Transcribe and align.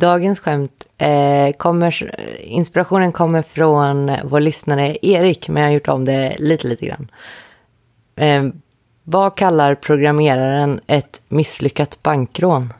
Dagens 0.00 0.40
skämt 0.40 0.86
eh, 0.98 1.52
kommer, 1.56 2.14
inspirationen 2.40 3.12
kommer 3.12 3.42
från 3.42 4.16
vår 4.24 4.40
lyssnare 4.40 4.96
Erik, 5.02 5.48
men 5.48 5.62
jag 5.62 5.68
har 5.68 5.74
gjort 5.74 5.88
om 5.88 6.04
det 6.04 6.36
lite, 6.38 6.68
lite 6.68 6.86
grann. 6.86 7.10
Eh, 8.16 8.48
vad 9.04 9.36
kallar 9.36 9.74
programmeraren 9.74 10.80
ett 10.86 11.22
misslyckat 11.28 12.02
bankrån? 12.02 12.72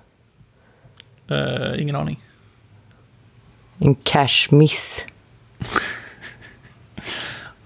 Eh, 1.30 1.82
ingen 1.82 1.96
aning. 1.96 2.23
En 3.79 3.95
cash 3.95 4.48
miss. 4.50 5.05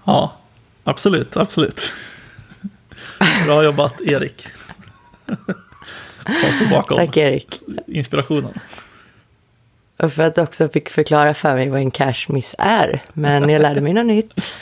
Ja, 0.05 0.33
absolut, 0.83 1.37
absolut. 1.37 1.91
Bra 3.45 3.63
jobbat, 3.63 4.01
Erik. 4.01 4.47
Som 6.25 6.51
står 6.55 6.69
bakom 6.69 6.97
Tack 6.97 7.17
Erik. 7.17 7.55
inspirationen. 7.87 8.59
Och 9.97 10.13
för 10.13 10.23
att 10.23 10.37
också 10.37 10.69
fick 10.69 10.89
förklara 10.89 11.33
för 11.33 11.53
mig 11.53 11.69
vad 11.69 11.79
en 11.79 11.91
cash 11.91 12.25
miss 12.27 12.55
är. 12.59 13.01
Men 13.13 13.49
jag 13.49 13.61
lärde 13.61 13.81
mig 13.81 13.93
något 13.93 14.05
nytt. 14.05 14.33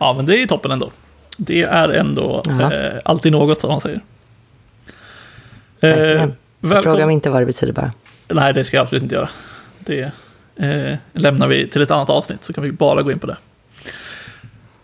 Ja, 0.00 0.14
men 0.16 0.26
det 0.26 0.42
är 0.42 0.46
toppen 0.46 0.70
ändå. 0.70 0.90
Det 1.36 1.62
är 1.62 1.88
ändå 1.88 2.42
eh, 2.60 2.98
alltid 3.04 3.32
något, 3.32 3.60
som 3.60 3.70
man 3.70 3.80
säger. 3.80 4.00
Verkligen. 5.80 6.34
Eh, 6.62 6.82
Fråga 6.82 7.06
mig 7.06 7.14
inte 7.14 7.30
vad 7.30 7.42
det 7.42 7.46
betyder 7.46 7.72
bara. 7.72 7.92
Nej, 8.28 8.52
det 8.54 8.64
ska 8.64 8.76
jag 8.76 8.82
absolut 8.82 9.02
inte 9.02 9.14
göra. 9.14 9.28
Det 9.78 10.10
eh, 10.56 10.96
lämnar 11.12 11.48
vi 11.48 11.68
till 11.68 11.82
ett 11.82 11.90
annat 11.90 12.10
avsnitt, 12.10 12.44
så 12.44 12.52
kan 12.52 12.64
vi 12.64 12.72
bara 12.72 13.02
gå 13.02 13.12
in 13.12 13.18
på 13.18 13.26
det. 13.26 13.36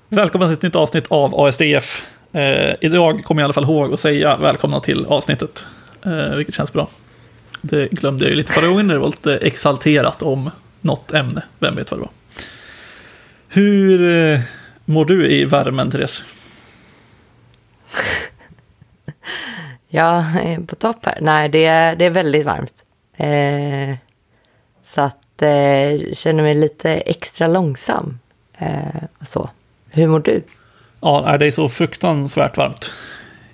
Välkomna 0.09 0.47
till 0.47 0.55
ett 0.55 0.62
nytt 0.62 0.77
avsnitt 0.77 1.05
av 1.09 1.41
ASDF. 1.41 2.06
Eh, 2.33 2.75
idag 2.81 3.25
kommer 3.25 3.42
jag 3.42 3.45
i 3.45 3.47
alla 3.47 3.53
fall 3.53 3.65
ihåg 3.65 3.92
att 3.95 4.01
säga 4.01 4.37
välkomna 4.37 4.81
till 4.81 5.06
avsnittet, 5.06 5.67
eh, 6.05 6.34
vilket 6.34 6.55
känns 6.55 6.73
bra. 6.73 6.89
Det 7.67 7.89
glömde 7.91 8.25
jag 8.25 8.31
ju 8.31 8.37
lite 8.37 8.53
förra 8.53 8.69
gången 8.69 8.87
när 8.87 8.95
det 8.95 9.01
var 9.01 9.07
lite 9.07 9.37
exalterat 9.37 10.23
om 10.23 10.51
något 10.81 11.13
ämne. 11.13 11.43
Vem 11.59 11.77
vet 11.77 11.91
vad 11.91 12.01
det 12.01 12.03
var. 12.03 12.11
Hur 13.48 14.11
eh, 14.11 14.41
mår 14.84 15.05
du 15.05 15.31
i 15.31 15.45
värmen, 15.45 15.91
Therese? 15.91 16.23
Ja, 19.89 20.25
eh, 20.41 20.61
på 20.61 20.75
topp 20.75 21.06
här. 21.06 21.19
Nej, 21.21 21.48
det 21.48 21.65
är, 21.65 21.97
det 21.97 22.05
är 22.05 22.11
väldigt 22.11 22.47
varmt. 22.47 22.84
Eh, 23.17 23.97
så 24.84 25.01
att 25.01 25.43
eh, 25.43 25.93
jag 25.93 26.17
känner 26.17 26.43
mig 26.43 26.55
lite 26.55 26.91
extra 26.93 27.47
långsam. 27.47 28.19
Eh, 28.59 29.03
så. 29.23 29.51
Hur 29.91 30.09
mår 30.09 30.21
du? 30.21 30.43
Ja, 31.01 31.37
det 31.39 31.47
är 31.47 31.51
så 31.51 31.69
fruktansvärt 31.69 32.56
varmt. 32.56 32.93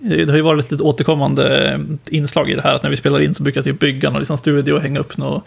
Det 0.03 0.29
har 0.29 0.37
ju 0.37 0.43
varit 0.43 0.65
ett 0.65 0.71
lite 0.71 0.85
återkommande 0.85 1.81
inslag 2.09 2.51
i 2.51 2.55
det 2.55 2.63
här, 2.63 2.75
att 2.75 2.83
när 2.83 2.91
vi 2.91 2.97
spelar 2.97 3.21
in 3.21 3.35
så 3.35 3.43
brukar 3.43 3.59
jag 3.59 3.65
typ 3.65 3.79
bygga 3.79 4.11
någon 4.11 4.19
liksom 4.19 4.39
studio 4.39 4.73
och 4.73 4.83
hänga 4.83 5.01
upp 5.01 5.17
några 5.17 5.41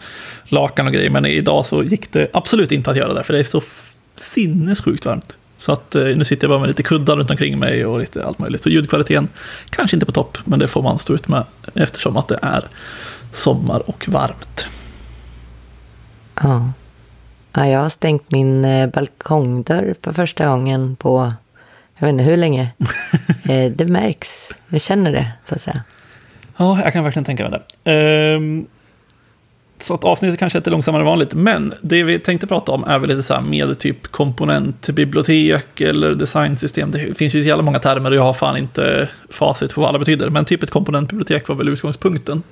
lakan 0.44 0.86
och 0.86 0.92
grejer, 0.92 1.10
men 1.10 1.26
idag 1.26 1.66
så 1.66 1.82
gick 1.82 2.12
det 2.12 2.28
absolut 2.32 2.72
inte 2.72 2.90
att 2.90 2.96
göra 2.96 3.14
det, 3.14 3.24
för 3.24 3.32
det 3.32 3.38
är 3.38 3.44
så 3.44 3.62
sinnessjukt 4.16 5.06
varmt. 5.06 5.36
Så 5.56 5.72
att 5.72 5.94
eh, 5.94 6.02
nu 6.04 6.24
sitter 6.24 6.44
jag 6.44 6.50
bara 6.50 6.60
med 6.60 6.68
lite 6.68 6.82
kuddar 6.82 7.16
runt 7.16 7.30
omkring 7.30 7.58
mig 7.58 7.86
och 7.86 8.00
lite 8.00 8.24
allt 8.24 8.38
möjligt. 8.38 8.62
Så 8.62 8.68
ljudkvaliteten 8.68 9.28
kanske 9.70 9.96
inte 9.96 10.06
på 10.06 10.12
topp, 10.12 10.38
men 10.44 10.58
det 10.58 10.68
får 10.68 10.82
man 10.82 10.98
stå 10.98 11.14
ut 11.14 11.28
med 11.28 11.44
eftersom 11.74 12.16
att 12.16 12.28
det 12.28 12.38
är 12.42 12.64
sommar 13.32 13.88
och 13.88 14.08
varmt. 14.08 14.66
Ja. 16.42 16.72
ja, 17.52 17.66
jag 17.66 17.80
har 17.80 17.88
stängt 17.88 18.30
min 18.30 18.64
eh, 18.64 18.88
balkongdörr 18.88 19.94
för 20.02 20.12
första 20.12 20.48
gången 20.48 20.96
på, 20.96 21.32
jag 21.96 22.06
vet 22.06 22.12
inte 22.12 22.24
hur 22.24 22.36
länge. 22.36 22.70
eh, 23.48 23.72
det 23.72 23.86
märks, 23.86 24.50
jag 24.68 24.80
känner 24.80 25.12
det 25.12 25.32
så 25.44 25.54
att 25.54 25.60
säga. 25.60 25.82
Ja, 26.56 26.80
jag 26.84 26.92
kan 26.92 27.04
verkligen 27.04 27.24
tänka 27.24 27.48
mig 27.48 27.60
det. 27.84 27.92
Ehm, 27.92 28.66
så 29.78 29.94
att 29.94 30.04
avsnittet 30.04 30.38
kanske 30.38 30.56
är 30.56 30.60
lite 30.60 30.70
långsammare 30.70 31.02
än 31.02 31.06
vanligt, 31.06 31.34
men 31.34 31.74
det 31.82 32.02
vi 32.02 32.18
tänkte 32.18 32.46
prata 32.46 32.72
om 32.72 32.84
är 32.84 32.98
väl 32.98 33.08
lite 33.08 33.22
så 33.22 33.34
här 33.34 33.40
med 33.40 33.78
typ 33.78 34.06
komponentbibliotek 34.06 35.80
eller 35.80 36.14
designsystem. 36.14 36.90
Det 36.90 37.18
finns 37.18 37.34
ju 37.34 37.42
så 37.42 37.48
jävla 37.48 37.62
många 37.62 37.78
termer 37.78 38.10
och 38.10 38.16
jag 38.16 38.22
har 38.22 38.32
fan 38.32 38.56
inte 38.56 39.08
facit 39.30 39.74
på 39.74 39.80
vad 39.80 39.88
alla 39.88 39.98
betyder, 39.98 40.28
men 40.28 40.44
typ 40.44 40.62
ett 40.62 40.70
komponentbibliotek 40.70 41.48
var 41.48 41.56
väl 41.56 41.68
utgångspunkten. 41.68 42.42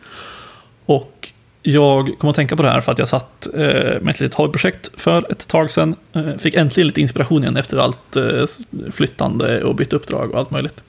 Och 0.86 1.32
jag 1.62 2.18
kom 2.18 2.30
att 2.30 2.36
tänka 2.36 2.56
på 2.56 2.62
det 2.62 2.70
här 2.70 2.80
för 2.80 2.92
att 2.92 2.98
jag 2.98 3.08
satt 3.08 3.46
eh, 3.54 3.60
med 4.00 4.08
ett 4.08 4.20
litet 4.20 4.34
hobbyprojekt 4.34 4.90
för 5.00 5.32
ett 5.32 5.48
tag 5.48 5.70
sedan. 5.70 5.96
Eh, 6.12 6.36
fick 6.38 6.54
äntligen 6.54 6.86
lite 6.86 7.00
inspiration 7.00 7.42
igen 7.42 7.56
efter 7.56 7.78
allt 7.78 8.16
eh, 8.16 8.44
flyttande 8.92 9.64
och 9.64 9.74
bytt 9.74 9.92
uppdrag 9.92 10.30
och 10.30 10.38
allt 10.38 10.50
möjligt. 10.50 10.82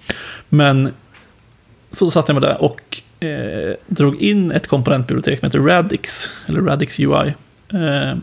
Men 0.49 0.93
så 1.91 2.11
satt 2.11 2.27
jag 2.27 2.35
med 2.35 2.43
det 2.43 2.55
och 2.55 3.01
eh, 3.19 3.75
drog 3.87 4.21
in 4.21 4.51
ett 4.51 4.67
komponentbibliotek 4.67 5.39
som 5.39 5.45
heter 5.45 5.59
Radix, 5.59 6.29
eller 6.45 6.61
Radix 6.61 6.99
UI. 6.99 7.33
Eh, 7.73 8.17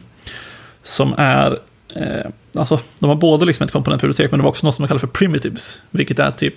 som 0.83 1.15
är, 1.19 1.59
eh, 1.95 2.31
alltså 2.55 2.81
de 2.99 3.09
har 3.09 3.17
både 3.17 3.47
liksom 3.47 3.65
ett 3.65 3.73
komponentbibliotek 3.73 4.31
men 4.31 4.39
de 4.39 4.45
har 4.45 4.51
också 4.51 4.67
något 4.67 4.75
som 4.75 4.83
de 4.83 4.89
kallar 4.89 4.99
för 4.99 5.07
primitives, 5.07 5.83
vilket 5.91 6.19
är 6.19 6.31
typ 6.31 6.55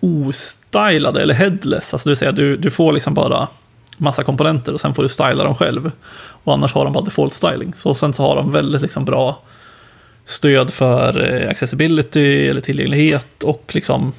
ostylade 0.00 1.22
eller 1.22 1.34
headless, 1.34 1.94
alltså 1.94 2.08
det 2.08 2.10
vill 2.10 2.16
säga 2.16 2.32
du, 2.32 2.56
du 2.56 2.70
får 2.70 2.92
liksom 2.92 3.14
bara 3.14 3.48
massa 3.98 4.24
komponenter 4.24 4.72
och 4.72 4.80
sen 4.80 4.94
får 4.94 5.02
du 5.02 5.08
styla 5.08 5.44
dem 5.44 5.54
själv. 5.54 5.90
Och 6.44 6.54
annars 6.54 6.72
har 6.74 6.84
de 6.84 6.92
bara 6.92 7.04
default 7.04 7.34
styling. 7.34 7.74
Så 7.74 7.94
sen 7.94 8.12
så 8.12 8.22
har 8.22 8.36
de 8.36 8.52
väldigt 8.52 8.82
liksom 8.82 9.04
bra 9.04 9.42
stöd 10.24 10.70
för 10.70 11.32
eh, 11.34 11.50
accessibility 11.50 12.48
eller 12.48 12.60
tillgänglighet 12.60 13.42
och 13.42 13.70
liksom 13.74 14.12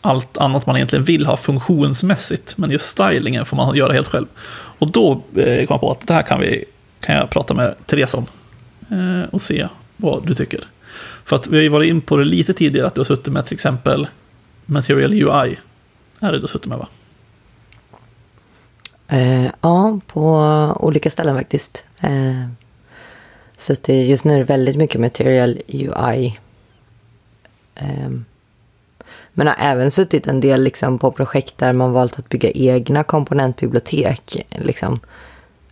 allt 0.00 0.38
annat 0.38 0.66
man 0.66 0.76
egentligen 0.76 1.04
vill 1.04 1.26
ha 1.26 1.36
funktionsmässigt. 1.36 2.58
Men 2.58 2.70
just 2.70 2.86
stylingen 2.86 3.46
får 3.46 3.56
man 3.56 3.76
göra 3.76 3.92
helt 3.92 4.08
själv. 4.08 4.26
Och 4.52 4.90
då 4.90 5.12
eh, 5.36 5.66
kom 5.66 5.74
jag 5.74 5.80
på 5.80 5.90
att 5.90 6.06
det 6.06 6.14
här 6.14 6.22
kan, 6.22 6.40
vi, 6.40 6.64
kan 7.00 7.16
jag 7.16 7.30
prata 7.30 7.54
med 7.54 7.74
Therese 7.86 8.14
om. 8.14 8.26
Eh, 8.90 9.28
och 9.30 9.42
se 9.42 9.68
vad 9.96 10.26
du 10.26 10.34
tycker. 10.34 10.60
För 11.24 11.36
att 11.36 11.46
vi 11.46 11.56
har 11.56 11.62
ju 11.62 11.68
varit 11.68 11.88
in 11.88 12.00
på 12.00 12.16
det 12.16 12.24
lite 12.24 12.52
tidigare, 12.52 12.86
att 12.86 12.94
du 12.94 13.00
har 13.00 13.04
suttit 13.04 13.32
med 13.32 13.44
till 13.44 13.54
exempel 13.54 14.06
Material 14.66 15.12
UI. 15.14 15.58
Är 16.20 16.32
det 16.32 16.38
du 16.38 16.40
har 16.40 16.48
suttit 16.48 16.66
med 16.66 16.78
va? 16.78 16.88
Eh, 19.10 19.46
ja, 19.60 20.00
på 20.06 20.24
olika 20.80 21.10
ställen 21.10 21.36
faktiskt. 21.36 21.84
Eh, 22.00 22.44
just 24.08 24.24
nu 24.24 24.34
är 24.34 24.38
det 24.38 24.44
väldigt 24.44 24.76
mycket 24.76 25.00
material 25.00 25.58
UI. 25.68 26.38
Eh, 27.74 28.10
men 29.32 29.46
har 29.46 29.56
även 29.58 29.90
suttit 29.90 30.26
en 30.26 30.40
del 30.40 30.62
liksom, 30.62 30.98
på 30.98 31.10
projekt 31.12 31.58
där 31.58 31.72
man 31.72 31.92
valt 31.92 32.18
att 32.18 32.28
bygga 32.28 32.50
egna 32.50 33.02
komponentbibliotek. 33.02 34.36
Liksom. 34.50 35.00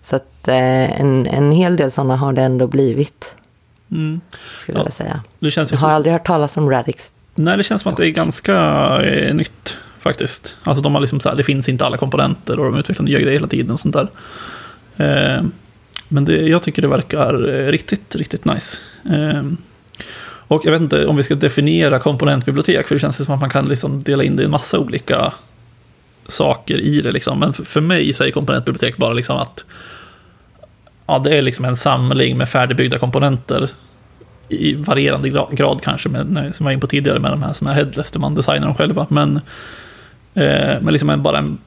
Så 0.01 0.17
att 0.17 0.49
eh, 0.49 1.01
en, 1.01 1.27
en 1.27 1.53
hel 1.53 1.77
del 1.77 1.91
sådana 1.91 2.17
har 2.17 2.33
det 2.33 2.43
ändå 2.43 2.67
blivit, 2.67 3.35
Mm. 3.91 4.21
skulle 4.57 4.79
Ja. 4.79 4.85
jag 4.85 4.93
säga. 4.93 5.23
Det 5.39 5.51
känns 5.51 5.71
Jag 5.73 5.79
har 5.79 5.91
aldrig 5.91 6.13
hört 6.13 6.27
talas 6.27 6.57
om 6.57 6.71
Radix. 6.71 7.13
Nej, 7.35 7.57
det 7.57 7.65
känns 7.65 7.83
som 7.83 7.91
att 7.93 7.97
det 7.97 8.07
är 8.07 8.11
ganska 8.11 8.55
eh, 9.05 9.35
nytt 9.35 9.77
faktiskt. 10.01 10.57
Alltså 10.63 10.83
de 10.83 10.95
har 10.95 11.01
liksom 11.01 11.21
så 11.21 11.29
här, 11.29 11.37
det 11.37 11.43
finns 11.43 11.69
inte 11.69 11.87
alla 11.87 11.97
komponenter 11.97 12.59
och 12.59 12.65
de 12.65 12.79
utvecklar 12.79 13.05
nya 13.05 13.19
grejer 13.19 13.33
hela 13.33 13.47
tiden 13.47 13.71
och 13.71 13.81
sånt 13.81 13.95
där. 13.95 14.09
Eh, 14.97 15.45
men 16.09 16.25
det, 16.25 16.37
jag 16.37 16.63
tycker 16.63 16.83
det 16.83 16.89
verkar 16.89 17.49
eh, 17.49 17.67
riktigt, 17.67 18.17
riktigt 18.17 18.45
nice. 18.45 18.79
Eh, 19.11 19.43
och 20.49 20.63
jag 20.65 20.73
vet 20.73 20.81
inte 20.81 21.07
om 21.07 21.17
vi 21.17 21.23
ska 21.23 21.35
definiera 21.35 21.99
komponentbibliotek, 21.99 22.89
för 22.89 22.95
det 22.95 23.01
känns 23.01 23.25
som 23.25 23.35
att 23.35 23.41
man 23.41 23.51
kan 23.51 23.67
liksom 23.67 24.03
dela 24.03 24.25
in 24.25 24.37
det 24.37 24.43
i 24.43 24.45
en 24.45 24.51
massa 24.51 24.79
olika 24.79 25.33
saker 26.29 26.79
i 26.81 27.01
det. 27.01 27.13
Liksom. 27.13 27.39
Men 27.39 27.53
för, 27.53 27.65
för 27.65 27.81
mig 27.81 28.13
så 28.13 28.25
är 28.25 28.31
komponentbibliotek 28.31 28.97
bara 28.97 29.13
liksom 29.13 29.37
att 29.37 29.65
ja, 31.07 31.19
det 31.19 31.39
är 31.39 31.43
liksom 31.43 31.65
en 31.65 31.77
samling 31.77 32.37
med 32.37 32.49
färdigbyggda 32.49 32.99
komponenter 32.99 33.71
i 34.49 34.75
varierande 34.75 35.31
grad 35.51 35.81
kanske, 35.83 36.09
med, 36.09 36.27
som 36.27 36.43
jag 36.59 36.65
var 36.65 36.73
in 36.73 36.81
på 36.81 36.87
tidigare 36.87 37.21
med 37.21 37.33
de 37.33 37.43
här 37.43 37.53
som 37.53 37.67
är 37.67 37.73
headless, 37.73 38.11
där 38.11 38.21
man 38.21 38.35
designar 38.35 38.67
dem 38.67 38.77
själva. 38.77 39.07
Men, 39.11 39.41
eh, 40.39 40.81
men 40.81 40.93
liksom 40.93 41.11
en, 41.11 41.23
bara 41.23 41.39
en, 41.39 41.59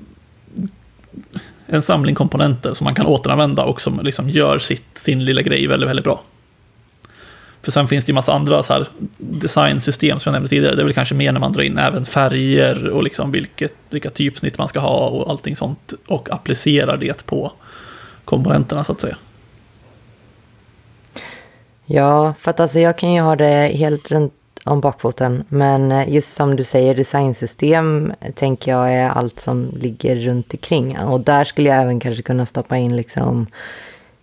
en 1.65 1.81
samling 1.81 2.15
komponenter 2.15 2.73
som 2.73 2.85
man 2.85 2.95
kan 2.95 3.05
återanvända 3.05 3.63
och 3.63 3.81
som 3.81 3.99
liksom 4.03 4.29
gör 4.29 4.59
sitt, 4.59 4.97
sin 4.97 5.25
lilla 5.25 5.41
grej 5.41 5.67
väldigt, 5.67 5.89
väldigt 5.89 6.05
bra. 6.05 6.21
För 7.61 7.71
sen 7.71 7.87
finns 7.87 8.05
det 8.05 8.09
ju 8.09 8.13
massa 8.13 8.33
andra 8.33 8.63
så 8.63 8.73
här 8.73 8.87
designsystem 9.17 10.19
som 10.19 10.29
jag 10.29 10.33
nämnde 10.33 10.49
tidigare. 10.49 10.75
Det 10.75 10.81
är 10.81 10.83
väl 10.83 10.93
kanske 10.93 11.15
mer 11.15 11.31
när 11.31 11.39
man 11.39 11.51
drar 11.51 11.63
in 11.63 11.77
även 11.77 12.05
färger 12.05 12.89
och 12.89 13.03
liksom 13.03 13.31
vilket, 13.31 13.73
vilka 13.89 14.09
typsnitt 14.09 14.57
man 14.57 14.67
ska 14.67 14.79
ha 14.79 15.07
och 15.07 15.29
allting 15.29 15.55
sånt. 15.55 15.93
Och 16.07 16.29
applicerar 16.31 16.97
det 16.97 17.25
på 17.25 17.51
komponenterna 18.25 18.83
så 18.83 18.91
att 18.91 19.01
säga. 19.01 19.17
Ja, 21.85 22.33
för 22.39 22.51
att 22.51 22.59
alltså 22.59 22.79
jag 22.79 22.97
kan 22.97 23.13
ju 23.13 23.21
ha 23.21 23.35
det 23.35 23.71
helt 23.75 24.11
runt 24.11 24.33
om 24.63 24.81
bakfoten. 24.81 25.43
Men 25.49 25.91
eh, 25.91 26.09
just 26.09 26.33
som 26.33 26.55
du 26.55 26.63
säger, 26.63 26.95
designsystem 26.95 28.13
tänker 28.33 28.71
jag 28.71 28.93
är 28.93 29.09
allt 29.09 29.39
som 29.39 29.71
ligger 29.79 30.15
runt 30.15 30.53
omkring. 30.53 30.99
Och 30.99 31.21
där 31.21 31.43
skulle 31.43 31.69
jag 31.69 31.81
även 31.81 31.99
kanske 31.99 32.21
kunna 32.21 32.45
stoppa 32.45 32.77
in 32.77 32.95
liksom 32.95 33.47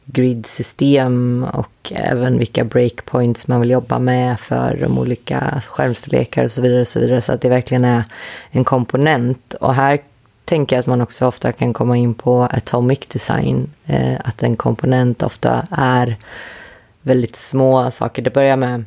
gridsystem 0.05 1.47
och 1.55 1.93
även 1.95 2.39
vilka 2.39 2.65
breakpoints 2.65 3.49
man 3.49 3.61
vill 3.61 3.71
jobba 3.71 3.99
med 3.99 4.41
för 4.41 4.79
de 4.81 4.99
olika 4.99 5.63
skärmstorlekar 5.69 6.45
och 6.45 6.53
så 6.53 6.63
vidare. 6.63 6.81
Och 6.81 6.89
så, 6.89 7.01
vidare, 7.01 7.23
så 7.23 7.33
att 7.33 7.41
det 7.41 7.49
verkligen 7.49 7.85
är 7.85 8.05
en 8.51 8.65
komponent. 8.65 9.55
Och 9.55 9.75
här 9.75 9.99
tänker 10.45 10.77
jag 10.77 10.81
att 10.81 10.87
man 10.87 11.01
också 11.01 11.27
ofta 11.27 11.53
kan 11.53 11.73
komma 11.73 11.97
in 11.97 12.15
på 12.15 12.43
atomic 12.43 12.99
design. 12.99 13.71
Eh, 13.87 14.17
att 14.25 14.43
en 14.43 14.57
komponent 14.57 15.23
ofta 15.23 15.67
är 15.71 16.17
väldigt 17.03 17.37
små 17.37 17.91
saker. 17.91 18.23
Det 18.23 18.31
börjar 18.31 18.57
med, 18.57 18.85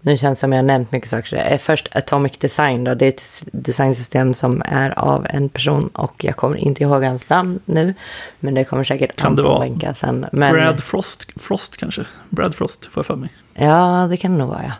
nu 0.00 0.16
känns 0.16 0.38
det 0.38 0.40
som 0.40 0.52
jag 0.52 0.58
har 0.58 0.62
nämnt 0.62 0.92
mycket 0.92 1.08
saker. 1.08 1.36
Det 1.36 1.42
är 1.42 1.58
först 1.58 1.96
atomic 1.96 2.32
design 2.38 2.84
då. 2.84 2.94
Det 2.94 3.04
är 3.04 3.08
ett 3.08 3.44
designsystem 3.52 4.34
som 4.34 4.62
är 4.66 4.98
av 4.98 5.26
en 5.30 5.48
person 5.48 5.88
och 5.88 6.24
jag 6.24 6.36
kommer 6.36 6.56
inte 6.56 6.82
ihåg 6.82 7.04
hans 7.04 7.28
namn 7.28 7.60
nu. 7.64 7.94
Men 8.40 8.54
det 8.54 8.64
kommer 8.64 8.84
säkert 8.84 9.16
Kan 9.16 9.36
det 9.36 9.42
Anton 9.42 9.54
vara 9.54 9.64
länka 9.64 9.94
sen. 9.94 10.26
Men, 10.32 10.52
Brad 10.52 10.84
Frost, 10.84 11.26
Frost 11.36 11.76
kanske? 11.76 12.04
Brad 12.28 12.54
Frost, 12.54 12.84
får 12.84 13.00
jag 13.00 13.06
för 13.06 13.16
mig. 13.16 13.30
Ja, 13.54 14.06
det 14.10 14.16
kan 14.16 14.32
det 14.32 14.38
nog 14.38 14.48
vara, 14.48 14.62
ja. 14.64 14.72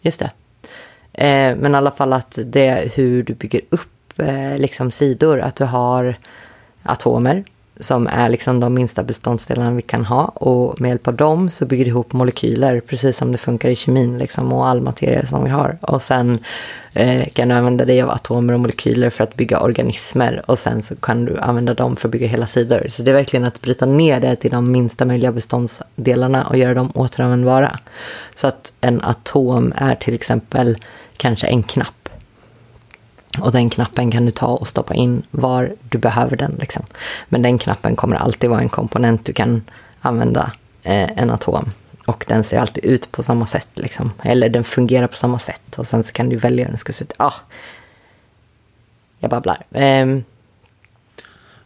Just 0.00 0.20
det. 0.20 0.30
Eh, 1.12 1.56
men 1.56 1.74
i 1.74 1.76
alla 1.76 1.90
fall 1.90 2.12
att 2.12 2.38
det 2.44 2.66
är 2.66 2.88
hur 2.94 3.22
du 3.22 3.34
bygger 3.34 3.60
upp 3.70 4.18
eh, 4.18 4.58
liksom 4.58 4.90
sidor. 4.90 5.40
Att 5.40 5.56
du 5.56 5.64
har 5.64 6.18
atomer 6.82 7.44
som 7.82 8.06
är 8.06 8.28
liksom 8.28 8.60
de 8.60 8.74
minsta 8.74 9.02
beståndsdelarna 9.02 9.70
vi 9.70 9.82
kan 9.82 10.04
ha. 10.04 10.24
Och 10.24 10.80
med 10.80 10.88
hjälp 10.88 11.08
av 11.08 11.14
dem 11.14 11.50
så 11.50 11.66
bygger 11.66 11.84
du 11.84 11.88
ihop 11.90 12.12
molekyler, 12.12 12.80
precis 12.80 13.16
som 13.16 13.32
det 13.32 13.38
funkar 13.38 13.68
i 13.68 13.76
kemin 13.76 14.18
liksom, 14.18 14.52
och 14.52 14.68
all 14.68 14.80
materia 14.80 15.26
som 15.26 15.44
vi 15.44 15.50
har. 15.50 15.78
Och 15.80 16.02
sen 16.02 16.38
eh, 16.94 17.28
kan 17.28 17.48
du 17.48 17.54
använda 17.54 17.84
dig 17.84 18.02
av 18.02 18.10
atomer 18.10 18.54
och 18.54 18.60
molekyler 18.60 19.10
för 19.10 19.24
att 19.24 19.34
bygga 19.34 19.60
organismer. 19.60 20.42
Och 20.46 20.58
sen 20.58 20.82
så 20.82 20.96
kan 20.96 21.24
du 21.24 21.38
använda 21.38 21.74
dem 21.74 21.96
för 21.96 22.08
att 22.08 22.12
bygga 22.12 22.26
hela 22.26 22.46
sidor. 22.46 22.86
Så 22.90 23.02
det 23.02 23.10
är 23.10 23.14
verkligen 23.14 23.44
att 23.44 23.60
bryta 23.60 23.86
ner 23.86 24.20
det 24.20 24.36
till 24.36 24.50
de 24.50 24.72
minsta 24.72 25.04
möjliga 25.04 25.32
beståndsdelarna 25.32 26.46
och 26.46 26.56
göra 26.56 26.74
dem 26.74 26.92
återanvändbara. 26.94 27.78
Så 28.34 28.46
att 28.46 28.72
en 28.80 29.00
atom 29.00 29.72
är 29.76 29.94
till 29.94 30.14
exempel 30.14 30.76
kanske 31.16 31.46
en 31.46 31.62
knapp. 31.62 32.01
Och 33.40 33.52
den 33.52 33.70
knappen 33.70 34.10
kan 34.10 34.24
du 34.24 34.30
ta 34.30 34.46
och 34.46 34.68
stoppa 34.68 34.94
in 34.94 35.22
var 35.30 35.72
du 35.90 35.98
behöver 35.98 36.36
den. 36.36 36.56
Liksom. 36.60 36.82
Men 37.28 37.42
den 37.42 37.58
knappen 37.58 37.96
kommer 37.96 38.16
alltid 38.16 38.50
vara 38.50 38.60
en 38.60 38.68
komponent 38.68 39.26
du 39.26 39.32
kan 39.32 39.62
använda 40.00 40.52
eh, 40.82 41.18
en 41.18 41.30
atom. 41.30 41.70
Och 42.06 42.24
den 42.28 42.44
ser 42.44 42.58
alltid 42.58 42.84
ut 42.84 43.12
på 43.12 43.22
samma 43.22 43.46
sätt. 43.46 43.68
Liksom. 43.74 44.12
Eller 44.22 44.48
den 44.48 44.64
fungerar 44.64 45.06
på 45.06 45.16
samma 45.16 45.38
sätt. 45.38 45.78
Och 45.78 45.86
sen 45.86 46.04
så 46.04 46.12
kan 46.12 46.28
du 46.28 46.36
välja 46.36 46.64
hur 46.64 46.70
den 46.70 46.78
ska 46.78 46.92
se 46.92 47.04
ut. 47.04 47.12
Ah, 47.16 47.34
jag 49.20 49.30
babblar. 49.30 49.64
Ehm, 49.72 50.24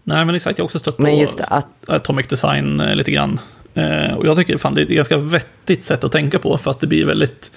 Nej, 0.08 0.24
men 0.24 0.34
exakt. 0.34 0.58
Jag 0.58 0.62
har 0.62 0.66
också 0.66 0.78
stött 0.78 0.96
på 0.96 1.26
att 1.48 1.66
Atomic 1.86 2.26
Design 2.26 2.80
eh, 2.80 2.96
lite 2.96 3.10
grann. 3.10 3.40
Eh, 3.74 4.14
och 4.14 4.26
jag 4.26 4.36
tycker 4.36 4.58
fan 4.58 4.74
det 4.74 4.80
är 4.80 4.82
ett 4.82 4.90
ganska 4.90 5.16
vettigt 5.16 5.84
sätt 5.84 6.04
att 6.04 6.12
tänka 6.12 6.38
på 6.38 6.58
för 6.58 6.70
att 6.70 6.80
det 6.80 6.86
blir 6.86 7.04
väldigt 7.04 7.50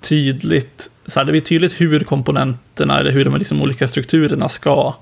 tydligt. 0.00 0.90
Så 1.06 1.20
här, 1.20 1.24
det 1.24 1.32
blir 1.32 1.40
tydligt 1.40 1.80
hur 1.80 2.00
komponenterna 2.00 3.00
eller 3.00 3.10
hur 3.10 3.24
de 3.24 3.36
liksom 3.36 3.62
olika 3.62 3.88
strukturerna 3.88 4.48
ska 4.48 4.94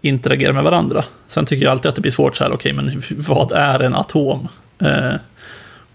interagera 0.00 0.52
med 0.52 0.64
varandra. 0.64 1.04
Sen 1.26 1.46
tycker 1.46 1.64
jag 1.64 1.72
alltid 1.72 1.88
att 1.88 1.94
det 1.94 2.00
blir 2.00 2.12
svårt 2.12 2.36
så 2.36 2.44
här, 2.44 2.52
okej, 2.52 2.72
men 2.72 3.02
vad 3.10 3.52
är 3.52 3.82
en 3.82 3.94
atom? 3.94 4.48
Eh, 4.78 5.14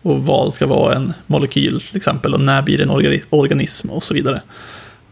och 0.01 0.25
vad 0.25 0.53
ska 0.53 0.67
vara 0.67 0.95
en 0.95 1.13
molekyl 1.27 1.81
till 1.81 1.97
exempel 1.97 2.33
och 2.33 2.39
när 2.39 2.61
blir 2.61 2.77
det 2.77 2.83
en 2.83 3.21
organism 3.29 3.89
och 3.89 4.03
så 4.03 4.13
vidare. 4.13 4.41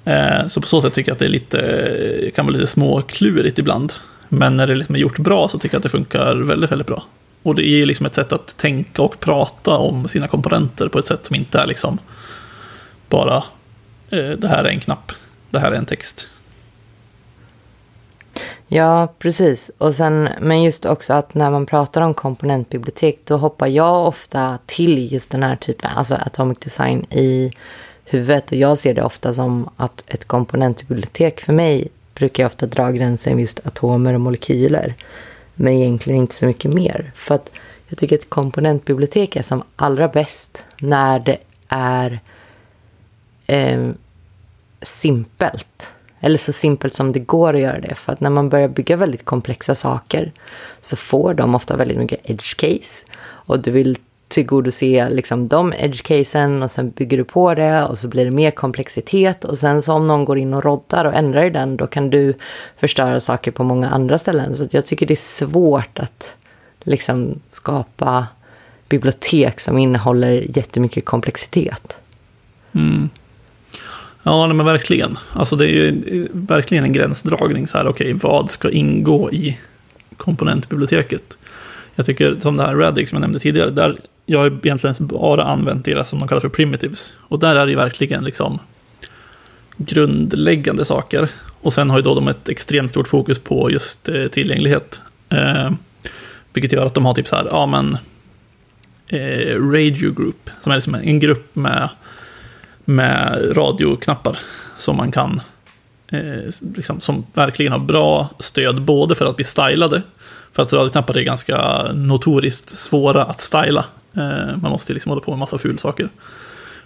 Eh, 0.06 0.48
så 0.48 0.62
på 0.62 0.68
så 0.68 0.82
sätt 0.82 0.94
tycker 0.94 1.10
jag 1.10 1.14
att 1.16 1.20
det 1.20 1.26
är 1.26 1.30
lite, 1.30 2.32
kan 2.36 2.46
vara 2.46 2.54
lite 2.54 2.68
småklurigt 2.68 3.60
ibland. 3.60 3.94
Men 4.30 4.58
när 4.58 4.68
det 4.68 4.76
liksom 4.76 4.96
är 4.96 5.00
gjort 5.00 5.20
bra 5.20 5.48
så 5.48 5.60
tycker 5.60 5.76
jag 5.76 5.80
att 5.80 5.84
det 5.84 5.90
funkar 5.90 6.36
väldigt, 6.36 6.72
väldigt 6.72 6.88
bra. 6.88 7.04
Och 7.44 7.56
det 7.56 7.68
är 7.68 7.86
liksom 7.86 8.06
ett 8.06 8.16
sätt 8.16 8.32
att 8.32 8.58
tänka 8.58 9.02
och 9.02 9.20
prata 9.20 9.72
om 9.72 10.08
sina 10.08 10.28
komponenter 10.28 10.88
på 10.88 11.00
ett 11.00 11.06
sätt 11.06 11.26
som 11.26 11.36
inte 11.36 11.60
är 11.60 11.68
liksom 11.68 11.98
bara 13.12 13.44
eh, 14.10 14.30
det 14.30 14.48
här 14.48 14.64
är 14.64 14.70
en 14.70 14.80
knapp, 14.80 15.12
det 15.50 15.60
här 15.60 15.72
är 15.72 15.76
en 15.76 15.86
text. 15.86 16.28
Ja, 18.68 19.14
precis. 19.20 19.72
Och 19.78 19.96
sen, 19.96 20.30
men 20.42 20.64
just 20.64 20.86
också 20.86 21.14
att 21.14 21.34
när 21.34 21.52
man 21.52 21.66
pratar 21.66 22.02
om 22.02 22.14
komponentbibliotek, 22.14 23.20
då 23.26 23.38
hoppar 23.38 23.68
jag 23.68 24.08
ofta 24.08 24.58
till 24.66 25.14
just 25.14 25.32
den 25.32 25.44
här 25.44 25.56
typen, 25.56 25.92
alltså 25.96 26.16
atomic 26.16 26.58
design 26.58 27.06
i 27.10 27.52
huvudet. 28.06 28.52
Och 28.52 28.58
jag 28.58 28.78
ser 28.78 28.94
det 28.94 29.04
ofta 29.04 29.34
som 29.34 29.70
att 29.78 30.04
ett 30.08 30.28
komponentbibliotek 30.28 31.42
för 31.42 31.54
mig 31.54 31.88
brukar 32.14 32.44
jag 32.44 32.50
ofta 32.50 32.66
dra 32.66 32.92
gränsen 32.92 33.40
just 33.40 33.68
atomer 33.68 34.14
och 34.14 34.22
molekyler. 34.22 34.94
Men 35.56 35.74
egentligen 35.74 36.20
inte 36.20 36.36
så 36.36 36.46
mycket 36.46 36.74
mer. 36.74 37.12
För 37.16 37.36
att 37.36 37.52
jag 37.88 37.98
tycker 37.98 38.18
att 38.18 38.30
komponentbibliotek 38.30 39.36
är 39.36 39.44
som 39.44 39.64
allra 39.76 40.08
bäst 40.08 40.66
när 40.80 41.20
det 41.20 41.38
är 41.70 42.20
eh, 43.52 43.90
simpelt. 44.82 45.94
Eller 46.20 46.38
så 46.38 46.54
simpelt 46.54 46.94
som 46.94 47.12
det 47.12 47.20
går 47.20 47.54
att 47.54 47.62
göra 47.62 47.80
det. 47.80 47.96
För 47.96 48.14
att 48.14 48.20
när 48.20 48.30
man 48.30 48.50
börjar 48.50 48.68
bygga 48.68 48.96
väldigt 48.96 49.26
komplexa 49.26 49.76
saker 49.76 50.32
så 50.82 50.96
får 50.96 51.34
de 51.34 51.56
ofta 51.56 51.78
väldigt 51.78 51.98
mycket 51.98 52.30
edge 52.30 52.58
case. 52.58 53.06
Och 53.24 53.60
du 53.60 53.72
vill 53.72 53.98
tillgodose 54.28 55.10
liksom 55.10 55.48
de 55.48 55.74
edge 55.78 56.04
casen 56.04 56.64
och 56.64 56.72
sen 56.72 56.90
bygger 56.90 57.18
du 57.18 57.24
på 57.24 57.54
det 57.54 57.84
och 57.84 57.98
så 57.98 58.08
blir 58.08 58.26
det 58.26 58.32
mer 58.32 58.52
komplexitet 58.52 59.46
och 59.46 59.58
sen 59.58 59.82
så 59.82 59.94
om 59.94 60.08
någon 60.08 60.26
går 60.26 60.38
in 60.38 60.54
och 60.54 60.64
roddar 60.64 61.06
och 61.06 61.14
ändrar 61.14 61.46
i 61.46 61.50
den 61.50 61.78
då 61.78 61.88
kan 61.88 62.10
du 62.10 62.34
förstöra 62.78 63.20
saker 63.22 63.52
på 63.52 63.64
många 63.64 63.90
andra 63.90 64.20
ställen. 64.20 64.56
Så 64.56 64.68
jag 64.72 64.86
tycker 64.86 65.06
det 65.06 65.14
är 65.14 65.16
svårt 65.16 66.00
att 66.00 66.38
liksom 66.80 67.40
skapa 67.50 68.28
bibliotek 68.90 69.60
som 69.60 69.78
innehåller 69.78 70.58
jättemycket 70.58 71.06
komplexitet. 71.06 71.98
Mm. 72.76 73.10
Ja, 74.24 74.48
nej, 74.48 74.56
men 74.56 74.66
verkligen. 74.66 75.18
Alltså 75.34 75.56
det 75.56 75.66
är 75.66 75.70
ju 75.70 75.88
eh, 75.88 76.28
verkligen 76.32 76.84
en 76.84 76.94
gränsdragning. 76.94 77.68
Så 77.68 77.78
här, 77.78 77.88
okej, 77.88 78.14
vad 78.14 78.52
ska 78.52 78.70
ingå 78.70 79.32
i 79.32 79.58
komponentbiblioteket? 80.18 81.38
Jag 81.96 82.06
tycker 82.06 82.38
som 82.42 82.58
det 82.58 82.64
här 82.64 82.76
Radix 82.76 83.10
som 83.10 83.16
jag 83.16 83.22
nämnde 83.22 83.40
tidigare, 83.40 83.70
där 83.70 83.98
jag 84.26 84.40
har 84.40 84.48
egentligen 84.48 84.96
bara 85.00 85.44
använt 85.44 85.86
deras 85.86 86.10
som 86.10 86.20
de 86.20 86.28
kallar 86.28 86.42
för 86.42 86.50
primitives. 86.50 87.14
Och 87.20 87.40
där 87.40 87.56
är 87.56 87.66
det 87.66 87.72
ju 87.72 87.78
verkligen 87.78 88.24
liksom 88.24 88.60
grundläggande 89.78 90.86
saker. 90.86 91.30
Och 91.62 91.74
sen 91.74 91.90
har 91.90 91.98
ju 91.98 92.04
då 92.04 92.16
de 92.16 92.28
ett 92.28 92.50
extremt 92.50 92.92
stort 92.92 93.08
fokus 93.08 93.40
på 93.40 93.72
just 93.72 94.10
eh, 94.10 94.28
tillgänglighet. 94.28 95.02
Eh, 95.30 95.72
vilket 96.54 96.72
gör 96.72 96.86
att 96.86 96.94
de 96.94 97.06
har 97.06 97.14
typ 97.14 97.28
så 97.28 97.36
här, 97.36 97.48
ja 97.50 97.66
men 97.66 97.98
eh, 99.08 99.72
Radio 99.72 100.14
Group, 100.14 100.50
som 100.64 100.72
är 100.72 100.76
liksom 100.76 100.96
en 100.96 101.20
grupp 101.20 101.56
med, 101.56 101.90
med 102.86 103.58
radioknappar 103.58 104.38
som 104.78 104.98
man 104.98 105.12
kan, 105.12 105.42
eh, 106.12 106.54
liksom, 106.76 107.00
som 107.00 107.26
verkligen 107.34 107.72
har 107.72 107.80
bra 107.80 108.30
stöd 108.40 108.82
både 108.82 109.16
för 109.16 109.26
att 109.26 109.36
bli 109.36 109.46
stylade, 109.46 110.02
för 110.54 110.64
att 110.64 110.74
radioknappar 110.74 111.18
är 111.18 111.22
ganska 111.22 111.84
notoriskt 111.94 112.70
svåra 112.70 113.24
att 113.24 113.42
styla. 113.42 113.86
Eh, 114.14 114.58
man 114.58 114.72
måste 114.72 114.92
ju 114.92 114.94
liksom 114.94 115.10
hålla 115.10 115.22
på 115.22 115.32
med 115.32 115.40
massa 115.40 115.58
ful 115.58 115.80
saker. 115.80 116.10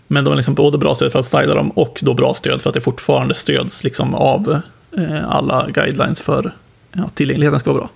Men 0.08 0.24
de 0.24 0.32
är 0.32 0.36
liksom 0.36 0.54
både 0.54 0.78
bra 0.78 0.96
stöd 0.96 1.12
för 1.12 1.20
att 1.20 1.26
styla 1.26 1.54
dem 1.54 1.70
och 1.70 2.00
då 2.02 2.14
bra 2.14 2.34
stöd 2.34 2.62
för 2.62 2.70
att 2.70 2.74
det 2.74 2.82
fortfarande 2.82 3.34
stöds 3.34 3.84
liksom 3.84 4.16
av 4.16 4.62
eh, 4.98 5.30
alla 5.30 5.68
guidelines 5.70 6.22
för 6.22 6.52
att 6.92 7.16
tillgängligheten 7.16 7.60
ska 7.60 7.74
vara 7.74 7.80
bra. 7.80 7.90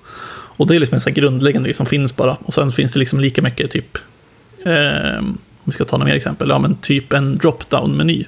Och 0.60 0.68
det 0.68 0.76
är 0.76 0.80
liksom 0.80 0.96
en 0.96 1.02
sån 1.02 1.14
här 1.14 1.22
grundläggande 1.22 1.68
grej 1.68 1.74
som 1.74 1.86
finns 1.86 2.16
bara. 2.16 2.38
Och 2.46 2.54
sen 2.54 2.72
finns 2.72 2.94
det 2.94 3.00
liksom 3.00 3.20
lika 3.20 3.42
mycket 3.42 3.72
typ, 3.72 3.98
eh, 4.66 5.22
vi 5.64 5.72
ska 5.72 5.86
ta 5.86 5.98
några 5.98 6.10
mer 6.10 6.16
exempel, 6.16 6.50
ja 6.50 6.60
men 6.60 6.76
typ 6.76 7.14
en 7.14 7.38
drop-down-meny. 7.38 8.26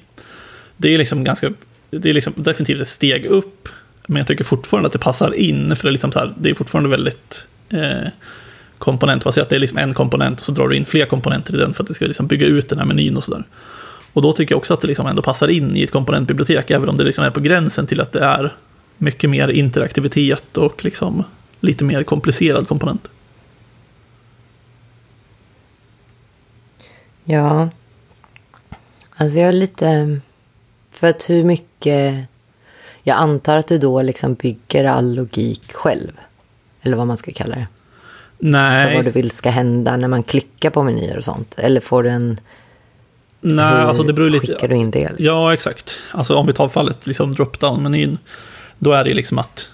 Det 0.77 0.93
är 0.93 0.97
liksom 0.97 1.23
ganska, 1.23 1.51
det 1.89 2.09
är 2.09 2.13
liksom 2.13 2.33
definitivt 2.35 2.81
ett 2.81 2.87
steg 2.87 3.25
upp, 3.25 3.69
men 4.07 4.17
jag 4.17 4.27
tycker 4.27 4.43
fortfarande 4.43 4.87
att 4.87 4.93
det 4.93 4.99
passar 4.99 5.33
in, 5.33 5.75
för 5.75 5.83
det 5.83 5.89
är, 5.89 5.91
liksom 5.91 6.11
så 6.11 6.19
här, 6.19 6.33
det 6.37 6.49
är 6.49 6.53
fortfarande 6.53 6.89
väldigt 6.89 7.47
eh, 7.69 8.07
komponentbaserat. 8.77 9.49
Det 9.49 9.55
är 9.55 9.59
liksom 9.59 9.77
en 9.77 9.93
komponent 9.93 10.39
och 10.39 10.45
så 10.45 10.51
drar 10.51 10.67
du 10.67 10.75
in 10.75 10.85
fler 10.85 11.05
komponenter 11.05 11.55
i 11.55 11.57
den 11.57 11.73
för 11.73 11.83
att 11.83 11.87
det 11.87 11.93
ska 11.93 12.05
liksom 12.05 12.27
bygga 12.27 12.47
ut 12.47 12.69
den 12.69 12.79
här 12.79 12.85
menyn 12.85 13.17
och 13.17 13.23
sådär. 13.23 13.43
Och 14.13 14.21
då 14.21 14.33
tycker 14.33 14.53
jag 14.53 14.57
också 14.57 14.73
att 14.73 14.81
det 14.81 14.87
liksom 14.87 15.07
ändå 15.07 15.21
passar 15.21 15.47
in 15.47 15.75
i 15.75 15.83
ett 15.83 15.91
komponentbibliotek, 15.91 16.71
även 16.71 16.89
om 16.89 16.97
det 16.97 17.03
liksom 17.03 17.25
är 17.25 17.29
på 17.29 17.39
gränsen 17.39 17.87
till 17.87 18.01
att 18.01 18.11
det 18.11 18.23
är 18.23 18.53
mycket 18.97 19.29
mer 19.29 19.47
interaktivitet 19.47 20.57
och 20.57 20.85
liksom 20.85 21.23
lite 21.59 21.83
mer 21.83 22.03
komplicerad 22.03 22.67
komponent. 22.67 23.09
Ja. 27.23 27.69
Alltså 29.15 29.37
jag 29.37 29.47
är 29.47 29.53
lite... 29.53 30.19
För 30.91 31.09
att 31.09 31.29
hur 31.29 31.43
mycket... 31.43 32.25
Jag 33.03 33.17
antar 33.17 33.57
att 33.57 33.67
du 33.67 33.77
då 33.77 34.01
liksom 34.01 34.33
bygger 34.33 34.85
all 34.85 35.15
logik 35.15 35.73
själv. 35.73 36.11
Eller 36.81 36.97
vad 36.97 37.07
man 37.07 37.17
ska 37.17 37.31
kalla 37.31 37.55
det. 37.55 37.67
För 38.37 38.45
Nej, 38.45 38.95
vad 38.95 39.05
du 39.05 39.11
vill 39.11 39.31
ska 39.31 39.49
hända 39.49 39.97
när 39.97 40.07
man 40.07 40.23
klickar 40.23 40.69
på 40.69 40.83
menyer 40.83 41.17
och 41.17 41.23
sånt. 41.23 41.55
Eller 41.57 41.81
får 41.81 42.03
du 42.03 42.09
en... 42.09 42.39
nej 43.41 43.65
hur 43.65 43.79
alltså 43.79 44.03
det 44.03 44.13
beror 44.13 44.29
lite... 44.29 44.47
skickar 44.47 44.67
du 44.67 44.75
in 44.75 44.91
det? 44.91 45.09
Liksom? 45.09 45.25
Ja, 45.25 45.53
exakt. 45.53 45.99
Alltså 46.11 46.35
om 46.35 46.47
vi 46.47 46.53
tar 46.53 46.69
fallet 46.69 47.07
liksom 47.07 47.31
drop-down-menyn, 47.31 48.17
då 48.77 48.91
är 48.91 49.03
det 49.03 49.13
liksom 49.13 49.39
att 49.39 49.67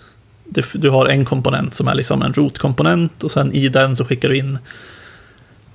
du 0.73 0.89
har 0.89 1.05
en 1.05 1.25
komponent 1.25 1.75
som 1.75 1.87
är 1.87 1.95
liksom 1.95 2.21
en 2.21 2.33
rotkomponent 2.33 3.23
och 3.23 3.31
sen 3.31 3.51
i 3.51 3.69
den 3.69 3.95
så 3.95 4.05
skickar 4.05 4.29
du 4.29 4.37
in 4.37 4.59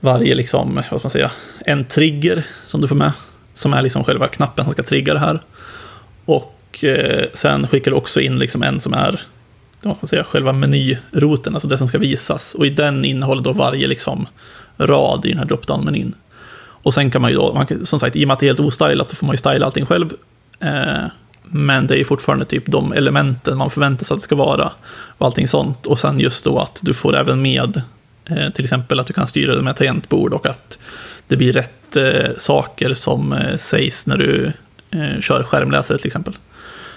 varje, 0.02 0.34
liksom, 0.34 0.74
vad 0.74 0.84
ska 0.84 1.00
man 1.02 1.10
säga, 1.10 1.30
en 1.66 1.84
trigger 1.84 2.46
som 2.66 2.80
du 2.80 2.88
får 2.88 2.96
med, 2.96 3.12
som 3.54 3.74
är 3.74 3.82
liksom 3.82 4.04
själva 4.04 4.28
knappen 4.28 4.64
som 4.64 4.72
ska 4.72 4.82
trigga 4.82 5.14
det 5.14 5.20
här. 5.20 5.40
Och 6.24 6.84
eh, 6.84 7.24
sen 7.34 7.68
skickar 7.68 7.90
du 7.90 7.96
också 7.96 8.20
in 8.20 8.38
liksom 8.38 8.62
en 8.62 8.80
som 8.80 8.94
är 8.94 9.22
vad 9.82 9.96
man 10.00 10.08
säga, 10.08 10.24
själva 10.24 10.52
menyroten, 10.52 11.54
alltså 11.54 11.68
det 11.68 11.78
som 11.78 11.88
ska 11.88 11.98
visas. 11.98 12.54
Och 12.54 12.66
i 12.66 12.70
den 12.70 13.04
innehåller 13.04 13.42
då 13.42 13.52
varje 13.52 13.86
liksom, 13.86 14.26
rad 14.76 15.26
i 15.26 15.28
den 15.28 15.38
här 15.38 15.44
drop-down-menyn. 15.44 16.14
Och 16.58 16.94
sen 16.94 17.10
kan 17.10 17.22
man 17.22 17.30
ju 17.30 17.36
då, 17.36 17.54
man 17.54 17.66
kan, 17.66 17.86
som 17.86 18.00
sagt, 18.00 18.16
i 18.16 18.24
och 18.24 18.28
med 18.28 18.32
att 18.32 18.40
det 18.40 18.46
är 18.46 18.48
helt 18.48 18.60
ostylat 18.60 19.10
så 19.10 19.16
får 19.16 19.26
man 19.26 19.34
ju 19.34 19.38
styla 19.38 19.66
allting 19.66 19.86
själv. 19.86 20.12
Eh, 20.60 21.04
men 21.42 21.86
det 21.86 22.00
är 22.00 22.04
fortfarande 22.04 22.44
typ 22.44 22.66
de 22.66 22.92
elementen 22.92 23.58
man 23.58 23.70
förväntar 23.70 24.04
sig 24.04 24.14
att 24.14 24.20
det 24.20 24.24
ska 24.24 24.34
vara. 24.34 24.72
Och 25.18 25.26
allting 25.26 25.48
sånt. 25.48 25.86
Och 25.86 25.98
sen 25.98 26.20
just 26.20 26.44
då 26.44 26.58
att 26.58 26.78
du 26.82 26.94
får 26.94 27.16
även 27.16 27.42
med 27.42 27.82
Eh, 28.24 28.50
till 28.50 28.64
exempel 28.64 29.00
att 29.00 29.06
du 29.06 29.12
kan 29.12 29.28
styra 29.28 29.56
det 29.56 29.62
med 29.62 29.76
tangentbord 29.76 30.34
och 30.34 30.46
att 30.46 30.78
det 31.28 31.36
blir 31.36 31.52
rätt 31.52 31.96
eh, 31.96 32.30
saker 32.38 32.94
som 32.94 33.32
eh, 33.32 33.58
sägs 33.58 34.06
när 34.06 34.18
du 34.18 34.52
kör 35.20 35.42
skärmläsare 35.42 35.98
till 35.98 36.06
exempel. 36.06 36.36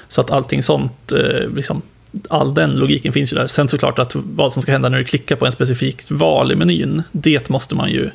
Så 0.07 0.21
att 0.21 0.31
allting 0.31 0.63
sånt, 0.63 1.11
liksom, 1.55 1.81
all 2.29 2.53
den 2.53 2.75
logiken 2.75 3.13
finns 3.13 3.33
ju 3.33 3.37
där. 3.37 3.47
Sen 3.47 3.67
såklart 3.67 3.99
att 3.99 4.11
vad 4.15 4.53
som 4.53 4.61
ska 4.61 4.71
hända 4.71 4.89
när 4.89 4.97
du 4.97 5.03
klickar 5.03 5.35
på 5.35 5.45
en 5.45 5.51
specifikt 5.51 6.11
val 6.11 6.51
i 6.51 6.55
menyn, 6.55 7.03
det 7.11 7.49
måste 7.49 7.75
man 7.75 7.91
ju 7.91 8.09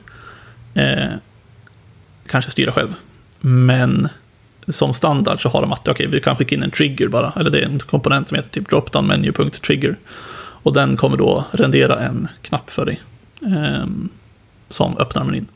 eh, 0.75 1.11
kanske 2.27 2.51
styra 2.51 2.73
själv. 2.73 2.95
Men 3.41 4.09
som 4.69 4.93
standard 4.93 5.43
så 5.43 5.49
har 5.49 5.61
de 5.61 5.73
att 5.73 5.89
okay, 5.89 6.07
vi 6.07 6.21
kan 6.21 6.37
skicka 6.37 6.55
in 6.55 6.63
en 6.63 6.71
trigger 6.71 7.09
bara, 7.09 7.33
eller 7.37 7.51
det 7.51 7.61
är 7.61 7.65
en 7.65 7.79
komponent 7.79 8.29
som 8.29 8.37
heter 8.37 8.51
typ 8.51 8.71
dropdown 8.71 9.07
menu.trigger. 9.07 9.97
Och 10.63 10.73
den 10.73 10.97
kommer 10.97 11.17
då 11.17 11.45
rendera 11.53 11.99
en 11.99 12.29
knapp 12.43 12.71
för 12.71 12.85
dig 12.85 13.01
eh, 13.43 13.87
som 14.69 14.99
öppnar 14.99 15.25
menyn. 15.25 15.47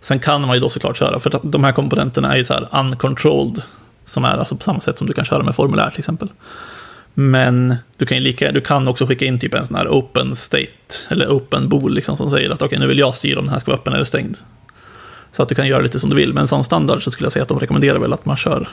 Sen 0.00 0.20
kan 0.20 0.40
man 0.40 0.54
ju 0.54 0.60
då 0.60 0.68
såklart 0.68 0.96
köra, 0.96 1.20
för 1.20 1.40
de 1.42 1.64
här 1.64 1.72
komponenterna 1.72 2.32
är 2.32 2.36
ju 2.36 2.44
så 2.44 2.54
här 2.54 2.68
uncontrolled, 2.72 3.62
som 4.04 4.24
är 4.24 4.38
alltså 4.38 4.56
på 4.56 4.62
samma 4.62 4.80
sätt 4.80 4.98
som 4.98 5.06
du 5.06 5.12
kan 5.12 5.24
köra 5.24 5.42
med 5.42 5.54
formulär 5.54 5.90
till 5.90 5.98
exempel. 5.98 6.28
Men 7.14 7.76
du 7.96 8.06
kan, 8.06 8.18
lika, 8.18 8.52
du 8.52 8.60
kan 8.60 8.88
också 8.88 9.06
skicka 9.06 9.24
in 9.24 9.38
typ 9.38 9.54
en 9.54 9.66
sån 9.66 9.76
här 9.76 9.88
open 9.88 10.36
state, 10.36 10.94
eller 11.08 11.28
open 11.28 11.68
bool, 11.68 11.94
liksom, 11.94 12.16
som 12.16 12.30
säger 12.30 12.50
att 12.50 12.56
okej, 12.56 12.66
okay, 12.66 12.78
nu 12.78 12.86
vill 12.86 12.98
jag 12.98 13.14
styra 13.14 13.38
om 13.38 13.44
den 13.44 13.52
här 13.52 13.58
ska 13.58 13.70
vara 13.70 13.80
öppen 13.80 13.92
eller 13.92 14.04
stängd. 14.04 14.38
Så 15.32 15.42
att 15.42 15.48
du 15.48 15.54
kan 15.54 15.66
göra 15.66 15.82
lite 15.82 16.00
som 16.00 16.10
du 16.10 16.16
vill, 16.16 16.34
men 16.34 16.48
som 16.48 16.64
standard 16.64 17.02
så 17.02 17.10
skulle 17.10 17.24
jag 17.24 17.32
säga 17.32 17.42
att 17.42 17.48
de 17.48 17.58
rekommenderar 17.58 17.98
väl 17.98 18.12
att 18.12 18.24
man 18.24 18.36
kör 18.36 18.68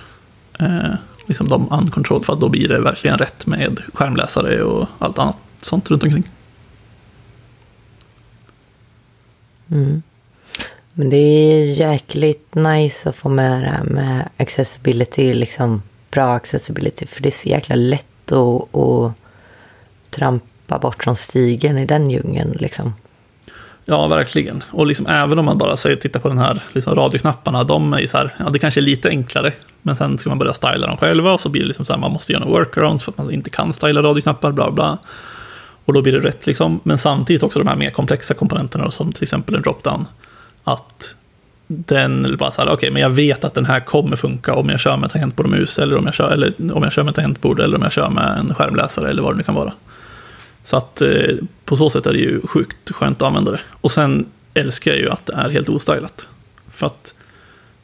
eh, 0.60 0.94
liksom 1.25 1.50
de 1.50 1.68
uncontrolled, 1.72 2.25
för 2.25 2.34
att 2.34 2.40
då 2.40 2.50
blir 2.50 2.68
det 2.68 2.80
verkligen 2.80 3.18
rätt 3.18 3.46
med 3.46 3.82
skärmläsare 3.94 4.63
och 4.63 4.88
allt 5.00 5.20
annat 5.20 5.38
sånt 5.65 5.91
runt 5.91 6.03
omkring. 6.03 6.29
Mm. 9.72 10.03
Men 10.93 11.10
det 11.10 11.17
är 11.17 11.65
jäkligt 11.65 12.55
nice 12.55 13.10
att 13.10 13.15
få 13.15 13.29
med 13.29 13.63
det 13.63 13.70
här 13.70 13.84
med 13.84 14.29
accessibility, 14.38 15.34
liksom 15.34 15.82
bra 16.12 16.34
accessibility, 16.34 17.05
för 17.05 17.22
det 17.22 17.29
är 17.29 17.32
så 17.32 17.50
jäkla 17.50 17.75
lätt 17.75 18.32
att, 18.32 18.75
att 18.75 19.13
trampa 20.10 20.79
bort 20.79 21.03
från 21.03 21.15
stigen 21.15 21.77
i 21.77 21.86
den 21.86 22.10
djungeln. 22.10 22.58
Liksom. 22.60 22.93
Ja, 23.86 24.08
verkligen. 24.08 24.63
Och 24.72 24.88
liksom, 24.88 25.08
även 25.08 25.39
om 25.39 25.46
man 25.46 25.58
bara 25.58 25.77
säger, 25.77 25.96
titta 25.96 26.20
på 26.20 26.27
den 26.27 26.38
här 26.38 26.63
liksom, 26.74 26.96
radioknapparna, 26.96 27.63
de 27.63 27.93
är 27.93 28.08
så 28.08 28.17
här, 28.17 28.36
ja 28.39 28.50
det 28.50 28.60
kanske 28.60 28.79
är 28.79 28.82
lite 28.82 29.10
enklare, 29.10 29.53
men 29.82 29.96
sen 29.96 30.17
ska 30.17 30.29
man 30.29 30.39
börja 30.39 30.53
styla 30.53 30.88
dem 30.88 30.98
själva 30.98 31.34
och 31.34 31.41
så 31.41 31.50
blir 31.50 31.62
det 31.62 31.67
liksom 31.67 31.86
så 31.86 31.93
här, 31.93 32.00
man 32.00 32.12
måste 32.12 32.34
göra 32.34 32.46
workarounds 32.46 33.03
för 33.03 33.12
att 33.12 33.17
man 33.17 33.32
inte 33.32 33.50
kan 33.50 33.74
styla 33.74 34.01
radioknappar, 34.01 34.51
bla 34.51 34.72
bla. 34.72 34.98
Och 35.86 35.94
då 35.94 36.02
blir 36.02 36.13
det 36.13 36.20
rätt 36.20 36.48
liksom, 36.48 36.80
men 36.84 36.98
samtidigt 36.98 37.44
också 37.44 37.60
de 37.60 37.68
här 37.68 37.75
mer 37.75 37.90
komplexa 37.90 38.34
komponenterna 38.34 38.92
som 38.92 39.12
till 39.12 39.24
exempel 39.24 39.56
en 39.56 39.62
dropdown. 39.62 40.06
Att 40.63 41.16
den 41.68 42.38
bara 42.40 42.52
så 42.52 42.62
här, 42.62 42.68
okej, 42.68 42.75
okay, 42.75 42.92
men 42.92 43.02
jag 43.02 43.10
vet 43.10 43.46
att 43.46 43.54
den 43.54 43.66
här 43.66 43.80
kommer 43.80 44.16
funka 44.16 44.54
om 44.54 44.70
jag 44.70 44.80
kör 44.80 44.98
med 44.98 45.10
tangentbord 45.10 45.46
och 45.46 45.52
mus, 45.52 45.80
eller 45.80 45.98
om 45.98 46.06
jag 46.06 46.13
kör, 46.13 46.32
eller 46.32 46.54
om 46.74 46.84
jag 46.84 46.94
kör 46.94 47.04
med 47.04 47.16
tangentbord, 47.16 47.60
eller 47.60 47.78
om 47.78 47.84
jag 47.84 47.92
kör 47.92 48.10
med 48.10 48.38
en 48.38 48.56
skärmläsare, 48.56 49.10
eller 49.10 49.22
vad 49.22 49.34
det 49.34 49.38
nu 49.38 49.44
kan 49.44 49.56
vara. 49.56 49.74
Så 50.63 50.78
att 50.78 51.02
eh, 51.02 51.36
på 51.66 51.78
så 51.78 51.90
sätt 51.90 52.06
är 52.06 52.13
det 52.13 52.20
ju 52.20 52.42
sjukt 52.48 52.92
skönt 52.92 53.22
att 53.22 53.28
använda 53.28 53.52
det. 53.52 53.60
Och 53.72 53.92
sen 53.92 54.25
älskar 54.54 54.92
jag 54.92 55.00
ju 55.00 55.10
att 55.10 55.25
det 55.25 55.34
är 55.34 55.50
helt 55.50 55.70
ostylat. 55.70 56.28
För 56.72 56.86
att 56.86 57.16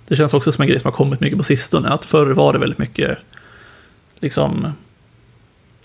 det 0.08 0.16
känns 0.16 0.34
också 0.34 0.52
som 0.52 0.62
en 0.62 0.68
grej 0.68 0.80
som 0.80 0.88
har 0.88 0.98
kommit 0.98 1.20
mycket 1.20 1.38
på 1.38 1.44
sistone. 1.44 1.90
Att 1.90 2.06
förr 2.06 2.32
var 2.32 2.54
det 2.54 2.60
väldigt 2.60 2.80
mycket 2.80 3.18
liksom 4.20 4.74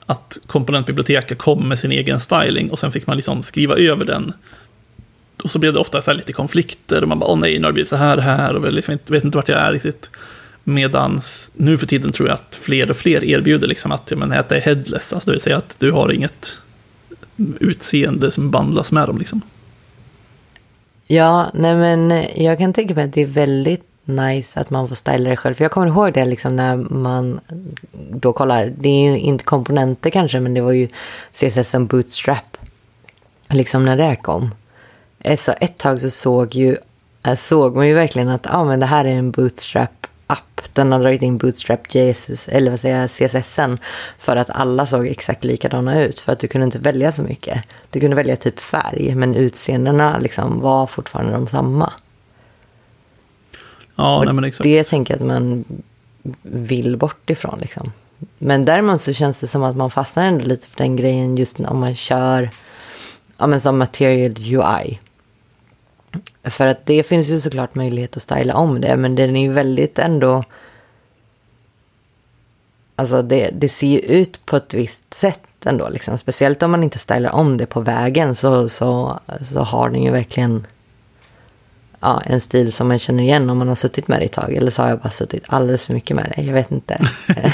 att 0.06 0.38
komponentbiblioteket 0.46 1.38
kom 1.38 1.68
med 1.68 1.78
sin 1.78 1.92
egen 1.92 2.20
styling 2.20 2.70
och 2.70 2.78
sen 2.78 2.92
fick 2.92 3.06
man 3.06 3.16
liksom 3.16 3.42
skriva 3.42 3.76
över 3.76 4.04
den. 4.04 4.32
Och 5.42 5.50
så 5.50 5.58
blev 5.58 5.72
det 5.72 5.78
ofta 5.78 6.02
så 6.02 6.12
lite 6.12 6.32
konflikter 6.32 7.02
och 7.02 7.08
man 7.08 7.18
bara, 7.18 7.30
åh 7.30 7.38
nej, 7.38 7.58
nu 7.58 7.64
har 7.64 7.68
det 7.68 7.72
blivit 7.72 7.88
så 7.88 7.96
här 7.96 8.18
här 8.18 8.56
och 8.56 8.72
liksom 8.72 8.92
inte, 8.92 9.12
vet 9.12 9.24
inte 9.24 9.38
vart 9.38 9.48
jag 9.48 9.60
är 9.60 9.72
riktigt. 9.72 10.10
Medans 10.64 11.52
nu 11.56 11.78
för 11.78 11.86
tiden 11.86 12.12
tror 12.12 12.28
jag 12.28 12.34
att 12.34 12.54
fler 12.54 12.90
och 12.90 12.96
fler 12.96 13.24
erbjuder 13.24 13.68
liksom 13.68 13.92
att 13.92 14.10
ja, 14.10 14.16
men, 14.16 14.28
det 14.28 14.56
är 14.56 14.60
headless, 14.60 15.12
alltså 15.12 15.30
det 15.30 15.32
vill 15.32 15.40
säga 15.40 15.56
att 15.56 15.76
du 15.78 15.90
har 15.90 16.12
inget 16.12 16.60
utseende 17.60 18.30
som 18.30 18.50
bandlas 18.50 18.92
med 18.92 19.08
dem. 19.08 19.18
Liksom. 19.18 19.40
Ja, 21.06 21.50
nej 21.54 21.76
men 21.76 22.24
jag 22.36 22.58
kan 22.58 22.72
tänka 22.72 22.94
mig 22.94 23.04
att 23.04 23.12
det 23.12 23.22
är 23.22 23.26
väldigt 23.26 23.93
nice 24.04 24.60
att 24.60 24.70
man 24.70 24.88
får 24.88 24.94
styla 24.94 25.30
det 25.30 25.36
själv. 25.36 25.54
För 25.54 25.64
jag 25.64 25.72
kommer 25.72 25.86
ihåg 25.86 26.12
det 26.12 26.24
liksom 26.24 26.56
när 26.56 26.76
man 26.76 27.40
då 27.92 28.32
kollar, 28.32 28.72
det 28.78 28.88
är 28.88 29.10
ju 29.10 29.18
inte 29.18 29.44
komponenter 29.44 30.10
kanske, 30.10 30.40
men 30.40 30.54
det 30.54 30.60
var 30.60 30.72
ju 30.72 30.88
CSS 31.32 31.68
som 31.68 31.86
Bootstrap. 31.86 32.56
Liksom 33.48 33.84
när 33.84 33.96
det 33.96 34.16
kom. 34.16 34.50
Eh, 35.20 35.36
så 35.36 35.52
ett 35.60 35.78
tag 35.78 36.00
så 36.00 36.10
såg, 36.10 36.54
ju, 36.54 36.76
eh, 37.22 37.34
såg 37.34 37.76
man 37.76 37.88
ju 37.88 37.94
verkligen 37.94 38.28
att 38.28 38.46
ah, 38.50 38.64
men 38.64 38.80
det 38.80 38.86
här 38.86 39.04
är 39.04 39.14
en 39.14 39.30
Bootstrap 39.30 40.06
app. 40.26 40.60
Den 40.72 40.92
har 40.92 41.00
dragit 41.00 41.22
in 41.22 41.38
Bootstrap 41.38 41.94
JSS, 41.94 42.48
eller 42.48 42.70
vad 42.70 42.80
säger 42.80 43.00
jag, 43.00 43.10
CSSen 43.10 43.78
för 44.18 44.36
att 44.36 44.50
alla 44.50 44.86
såg 44.86 45.06
exakt 45.06 45.44
likadana 45.44 46.02
ut. 46.02 46.20
För 46.20 46.32
att 46.32 46.38
du 46.38 46.48
kunde 46.48 46.64
inte 46.64 46.78
välja 46.78 47.12
så 47.12 47.22
mycket. 47.22 47.62
Du 47.90 48.00
kunde 48.00 48.16
välja 48.16 48.36
typ 48.36 48.60
färg, 48.60 49.14
men 49.14 49.34
utseendena 49.34 50.18
liksom 50.18 50.60
var 50.60 50.86
fortfarande 50.86 51.32
de 51.32 51.46
samma. 51.46 51.92
Ja, 53.96 54.22
nej, 54.24 54.34
men 54.34 54.44
exakt. 54.44 54.64
Det 54.64 54.84
tänker 54.84 55.14
jag 55.14 55.20
att 55.20 55.26
man 55.26 55.64
vill 56.42 56.96
bort 56.96 57.30
ifrån. 57.30 57.58
Liksom. 57.58 57.92
Men 58.38 58.64
däremot 58.64 59.00
så 59.00 59.12
känns 59.12 59.40
det 59.40 59.46
som 59.46 59.62
att 59.62 59.76
man 59.76 59.90
fastnar 59.90 60.24
ändå 60.24 60.44
lite 60.44 60.68
för 60.68 60.76
den 60.76 60.96
grejen 60.96 61.36
just 61.36 61.60
om 61.60 61.80
man 61.80 61.94
kör 61.94 62.50
ja, 63.38 63.46
men 63.46 63.60
som 63.60 63.78
Material 63.78 64.34
UI. 64.38 65.00
För 66.44 66.66
att 66.66 66.86
det 66.86 67.02
finns 67.02 67.28
ju 67.28 67.40
såklart 67.40 67.74
möjlighet 67.74 68.16
att 68.16 68.22
styla 68.22 68.54
om 68.54 68.80
det, 68.80 68.96
men 68.96 69.14
den 69.14 69.36
är 69.36 69.42
ju 69.42 69.52
väldigt 69.52 69.98
ändå... 69.98 70.44
Alltså 72.96 73.22
det, 73.22 73.50
det 73.52 73.68
ser 73.68 73.86
ju 73.86 73.98
ut 73.98 74.46
på 74.46 74.56
ett 74.56 74.74
visst 74.74 75.14
sätt 75.14 75.66
ändå, 75.66 75.88
liksom. 75.88 76.18
Speciellt 76.18 76.62
om 76.62 76.70
man 76.70 76.84
inte 76.84 76.98
stylar 76.98 77.30
om 77.30 77.56
det 77.56 77.66
på 77.66 77.80
vägen 77.80 78.34
så, 78.34 78.68
så, 78.68 79.20
så 79.44 79.60
har 79.60 79.90
den 79.90 80.02
ju 80.02 80.10
verkligen 80.10 80.66
ja, 82.04 82.22
en 82.26 82.40
stil 82.40 82.72
som 82.72 82.88
man 82.88 82.98
känner 82.98 83.22
igen 83.22 83.50
om 83.50 83.58
man 83.58 83.68
har 83.68 83.74
suttit 83.74 84.08
med 84.08 84.20
det 84.20 84.24
ett 84.24 84.32
tag. 84.32 84.52
Eller 84.52 84.70
så 84.70 84.82
har 84.82 84.88
jag 84.88 84.98
bara 84.98 85.10
suttit 85.10 85.44
alldeles 85.46 85.86
för 85.86 85.94
mycket 85.94 86.16
med 86.16 86.32
det, 86.36 86.42
jag 86.42 86.54
vet 86.54 86.70
inte. 86.70 87.08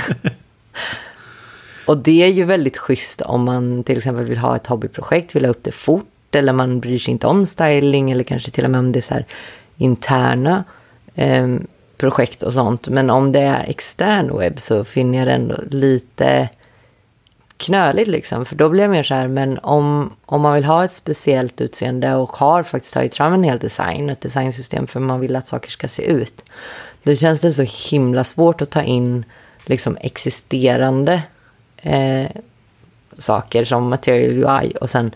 Och 1.87 1.99
det 1.99 2.23
är 2.23 2.29
ju 2.29 2.45
väldigt 2.45 2.79
schysst 2.79 3.23
om 3.23 3.45
man 3.45 3.85
till 3.85 3.99
exempel 3.99 4.25
vill 4.25 4.39
ha 4.39 4.57
ett 4.57 4.67
hobbyprojekt, 4.67 5.37
vill 5.37 5.45
ha 5.45 5.51
upp 5.51 5.65
det 5.65 5.73
fort 5.73 6.35
eller 6.35 6.53
man 6.53 6.81
bryr 6.81 6.99
sig 6.99 7.13
inte 7.13 7.27
om 7.27 7.47
styling 7.47 8.11
eller 8.11 8.25
kanske 8.25 8.51
till 8.51 8.65
och 8.65 8.71
med 8.71 8.79
om 8.79 8.93
det 8.93 8.99
är 8.99 9.03
så 9.03 9.15
här 9.15 9.27
interna 9.77 10.65
eh, 11.15 11.49
projekt 11.97 12.43
och 12.43 12.53
sånt. 12.53 12.89
Men 12.89 13.11
om 13.11 13.33
det 13.33 13.41
är 13.41 13.65
extern 13.69 14.39
webb 14.39 14.61
så 14.61 14.85
finner 14.85 15.19
jag 15.19 15.29
det 15.29 15.33
ändå 15.33 15.57
lite 15.71 16.49
knöligt 17.61 18.09
liksom. 18.09 18.45
För 18.45 18.57
då 18.57 18.69
blir 18.69 18.83
jag 18.83 18.91
mer 18.91 19.03
så 19.03 19.15
här, 19.15 19.29
men 19.29 19.59
om, 19.59 20.17
om 20.27 20.41
man 20.41 20.55
vill 20.55 20.65
ha 20.65 20.85
ett 20.85 20.93
speciellt 20.93 21.61
utseende 21.61 22.15
och 22.15 22.31
har 22.31 22.63
faktiskt 22.63 22.95
tagit 22.95 23.15
fram 23.15 23.33
en 23.33 23.43
hel 23.43 23.59
design, 23.59 24.11
ett 24.11 24.21
designsystem 24.21 24.87
för 24.87 25.01
man 25.01 25.21
vill 25.21 25.37
att 25.37 25.49
saker 25.49 25.71
ska 25.71 25.89
se 25.89 26.03
ut. 26.03 26.45
Då 27.03 27.15
känns 27.15 27.41
det 27.41 27.53
så 27.53 27.63
himla 27.91 28.25
svårt 28.25 28.63
att 28.63 28.71
ta 28.71 28.83
in 28.83 29.25
liksom 29.65 29.97
existerande 30.01 31.23
eh, 31.77 32.31
saker 33.13 33.65
som 33.65 33.89
material 33.89 34.31
UI 34.31 34.73
och 34.81 34.91
sen 34.91 35.15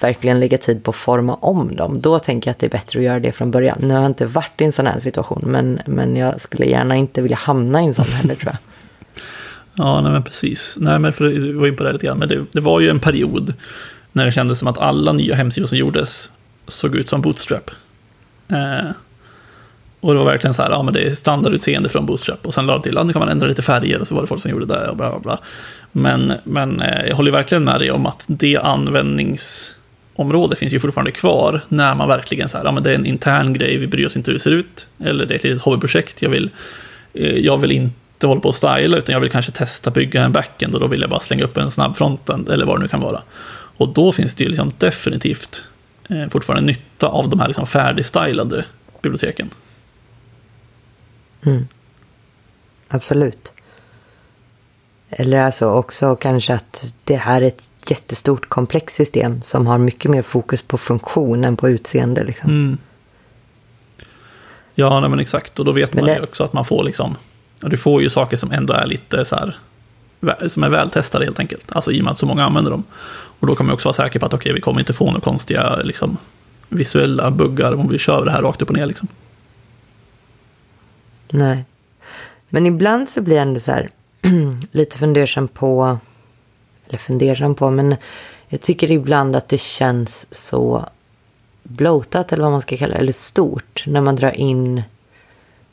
verkligen 0.00 0.40
lägga 0.40 0.58
tid 0.58 0.84
på 0.84 0.90
att 0.90 0.96
forma 0.96 1.34
om 1.34 1.76
dem. 1.76 2.00
Då 2.00 2.18
tänker 2.18 2.48
jag 2.48 2.52
att 2.52 2.58
det 2.58 2.66
är 2.66 2.70
bättre 2.70 2.98
att 2.98 3.04
göra 3.04 3.20
det 3.20 3.32
från 3.32 3.50
början. 3.50 3.78
Nu 3.80 3.94
har 3.94 4.00
jag 4.00 4.10
inte 4.10 4.26
varit 4.26 4.60
i 4.60 4.64
en 4.64 4.72
sån 4.72 4.86
här 4.86 4.98
situation, 4.98 5.42
men, 5.46 5.80
men 5.86 6.16
jag 6.16 6.40
skulle 6.40 6.66
gärna 6.66 6.96
inte 6.96 7.22
vilja 7.22 7.36
hamna 7.36 7.82
i 7.82 7.86
en 7.86 7.94
sån 7.94 8.04
heller 8.04 8.34
tror 8.34 8.52
jag. 8.52 8.69
Ja, 9.80 10.00
nej 10.00 10.12
men 10.12 10.22
precis. 10.22 10.76
Nej, 10.78 10.98
men 10.98 11.12
för 11.12 11.24
du 11.24 11.52
var 11.52 11.66
in 11.66 11.76
på 11.76 11.84
det 11.84 11.92
lite 11.92 12.06
grann, 12.06 12.18
men 12.18 12.28
det, 12.28 12.44
det, 12.52 12.60
var 12.60 12.80
ju 12.80 12.88
en 12.88 13.00
period 13.00 13.54
när 14.12 14.24
det 14.24 14.32
kändes 14.32 14.58
som 14.58 14.68
att 14.68 14.78
alla 14.78 15.12
nya 15.12 15.34
hemsidor 15.34 15.66
som 15.66 15.78
gjordes 15.78 16.32
såg 16.68 16.96
ut 16.96 17.08
som 17.08 17.20
Bootstrap. 17.20 17.70
Eh, 18.48 18.90
och 20.00 20.12
det 20.12 20.18
var 20.18 20.24
verkligen 20.24 20.54
så 20.54 20.62
här, 20.62 20.70
ja 20.70 20.82
men 20.82 20.94
det 20.94 21.00
är 21.00 21.14
standardutseende 21.14 21.88
från 21.88 22.06
Bootstrap. 22.06 22.46
Och 22.46 22.54
sen 22.54 22.66
lade 22.66 22.82
till, 22.82 22.94
ja 22.94 23.02
nu 23.02 23.12
kan 23.12 23.20
man 23.20 23.28
ändra 23.28 23.46
lite 23.46 23.62
färger 23.62 24.00
och 24.00 24.06
så 24.06 24.14
var 24.14 24.22
det 24.22 24.26
folk 24.26 24.42
som 24.42 24.50
gjorde 24.50 24.66
det 24.66 24.88
och 24.88 24.96
bla 24.96 25.10
bla 25.10 25.20
bla. 25.20 25.38
Men, 25.92 26.32
men 26.44 26.80
eh, 26.80 27.08
jag 27.08 27.16
håller 27.16 27.32
verkligen 27.32 27.64
med 27.64 27.80
dig 27.80 27.90
om 27.90 28.06
att 28.06 28.24
det 28.28 28.56
användningsområdet 28.56 30.58
finns 30.58 30.72
ju 30.72 30.78
fortfarande 30.78 31.10
kvar 31.10 31.60
när 31.68 31.94
man 31.94 32.08
verkligen 32.08 32.48
så 32.48 32.58
här, 32.58 32.64
ja 32.64 32.72
men 32.72 32.82
det 32.82 32.90
är 32.90 32.94
en 32.94 33.06
intern 33.06 33.52
grej, 33.52 33.76
vi 33.76 33.86
bryr 33.86 34.06
oss 34.06 34.16
inte 34.16 34.30
hur 34.30 34.38
det 34.38 34.42
ser 34.42 34.50
ut. 34.50 34.88
Eller 35.04 35.26
det 35.26 35.34
är 35.34 35.36
ett 35.36 35.44
litet 35.44 35.62
hobbyprojekt, 35.62 36.22
jag 36.22 36.30
vill, 36.30 36.50
eh, 37.14 37.38
jag 37.38 37.58
vill 37.58 37.72
inte 37.72 37.94
inte 38.20 38.26
håller 38.26 38.40
på 38.40 38.48
att 38.48 38.56
styla, 38.56 38.96
utan 38.96 39.12
jag 39.12 39.20
vill 39.20 39.30
kanske 39.30 39.52
testa 39.52 39.90
bygga 39.90 40.24
en 40.24 40.32
backend 40.32 40.74
och 40.74 40.80
då 40.80 40.86
vill 40.86 41.00
jag 41.00 41.10
bara 41.10 41.20
slänga 41.20 41.44
upp 41.44 41.56
en 41.56 41.70
snabb 41.70 41.96
frontend 41.96 42.48
eller 42.48 42.66
vad 42.66 42.76
det 42.76 42.82
nu 42.82 42.88
kan 42.88 43.00
vara. 43.00 43.22
Och 43.76 43.88
då 43.88 44.12
finns 44.12 44.34
det 44.34 44.44
ju 44.44 44.50
liksom 44.50 44.72
definitivt 44.78 45.64
eh, 46.08 46.28
fortfarande 46.28 46.66
nytta 46.66 47.06
av 47.06 47.28
de 47.28 47.40
här 47.40 47.48
liksom 47.48 47.66
färdigstylade 47.66 48.64
biblioteken. 49.02 49.50
Mm. 51.42 51.68
Absolut. 52.88 53.52
Eller 55.10 55.40
alltså 55.40 55.66
också 55.66 56.16
kanske 56.16 56.54
att 56.54 56.94
det 57.04 57.16
här 57.16 57.42
är 57.42 57.46
ett 57.46 57.70
jättestort 57.86 58.48
komplext 58.48 58.96
system 58.96 59.42
som 59.42 59.66
har 59.66 59.78
mycket 59.78 60.10
mer 60.10 60.22
fokus 60.22 60.62
på 60.62 60.78
funktion 60.78 61.44
än 61.44 61.56
på 61.56 61.68
utseende. 61.68 62.24
Liksom. 62.24 62.50
Mm. 62.50 62.78
Ja, 64.74 65.00
nej, 65.00 65.10
men 65.10 65.20
exakt. 65.20 65.58
Och 65.58 65.64
då 65.64 65.72
vet 65.72 65.94
men 65.94 66.04
man 66.04 66.08
det... 66.10 66.16
ju 66.16 66.22
också 66.22 66.44
att 66.44 66.52
man 66.52 66.64
får 66.64 66.84
liksom... 66.84 67.16
Du 67.60 67.76
får 67.76 68.02
ju 68.02 68.08
saker 68.10 68.36
som 68.36 68.52
ändå 68.52 68.74
är 68.74 68.86
lite 68.86 69.24
så 69.24 69.36
här... 69.36 69.58
Som 70.46 70.62
är 70.62 70.68
vältestade 70.68 71.24
helt 71.24 71.38
enkelt. 71.38 71.72
Alltså 71.72 71.92
i 71.92 72.00
och 72.00 72.04
med 72.04 72.10
att 72.10 72.18
så 72.18 72.26
många 72.26 72.44
använder 72.44 72.70
dem. 72.70 72.84
Och 73.40 73.46
då 73.46 73.54
kan 73.54 73.66
man 73.66 73.74
också 73.74 73.88
vara 73.88 73.94
säker 73.94 74.18
på 74.18 74.26
att 74.26 74.34
okej, 74.34 74.50
okay, 74.50 74.52
vi 74.52 74.60
kommer 74.60 74.80
inte 74.80 74.92
få 74.92 75.06
några 75.06 75.20
konstiga 75.20 75.76
liksom, 75.76 76.18
visuella 76.68 77.30
buggar 77.30 77.72
om 77.72 77.88
vi 77.88 77.98
kör 77.98 78.24
det 78.24 78.30
här 78.30 78.42
rakt 78.42 78.62
upp 78.62 78.70
och 78.70 78.76
ner. 78.76 78.86
Liksom. 78.86 79.08
Nej. 81.30 81.64
Men 82.48 82.66
ibland 82.66 83.08
så 83.08 83.20
blir 83.20 83.36
jag 83.36 83.42
ändå 83.42 83.60
så 83.60 83.72
här 83.72 83.90
lite 84.72 84.98
fundersam 84.98 85.48
på, 85.48 85.98
eller 86.88 86.98
fundersam 86.98 87.54
på, 87.54 87.70
men 87.70 87.96
jag 88.48 88.60
tycker 88.60 88.90
ibland 88.90 89.36
att 89.36 89.48
det 89.48 89.60
känns 89.60 90.34
så 90.34 90.86
blotat 91.62 92.32
eller 92.32 92.42
vad 92.42 92.52
man 92.52 92.62
ska 92.62 92.76
kalla 92.76 92.94
det, 92.94 93.00
eller 93.00 93.12
stort 93.12 93.84
när 93.86 94.00
man 94.00 94.16
drar 94.16 94.30
in 94.30 94.82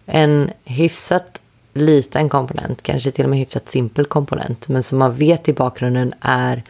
en 0.05 0.51
hyfsat 0.65 1.41
liten 1.77 2.29
komponent, 2.29 2.83
kanske 2.83 3.11
till 3.11 3.23
och 3.23 3.29
med 3.29 3.39
hyfsat 3.39 3.69
simpel 3.69 4.05
komponent, 4.05 4.69
men 4.69 4.83
som 4.83 4.97
man 4.97 5.13
vet 5.13 5.49
i 5.49 5.53
bakgrunden 5.53 6.13
är 6.21 6.63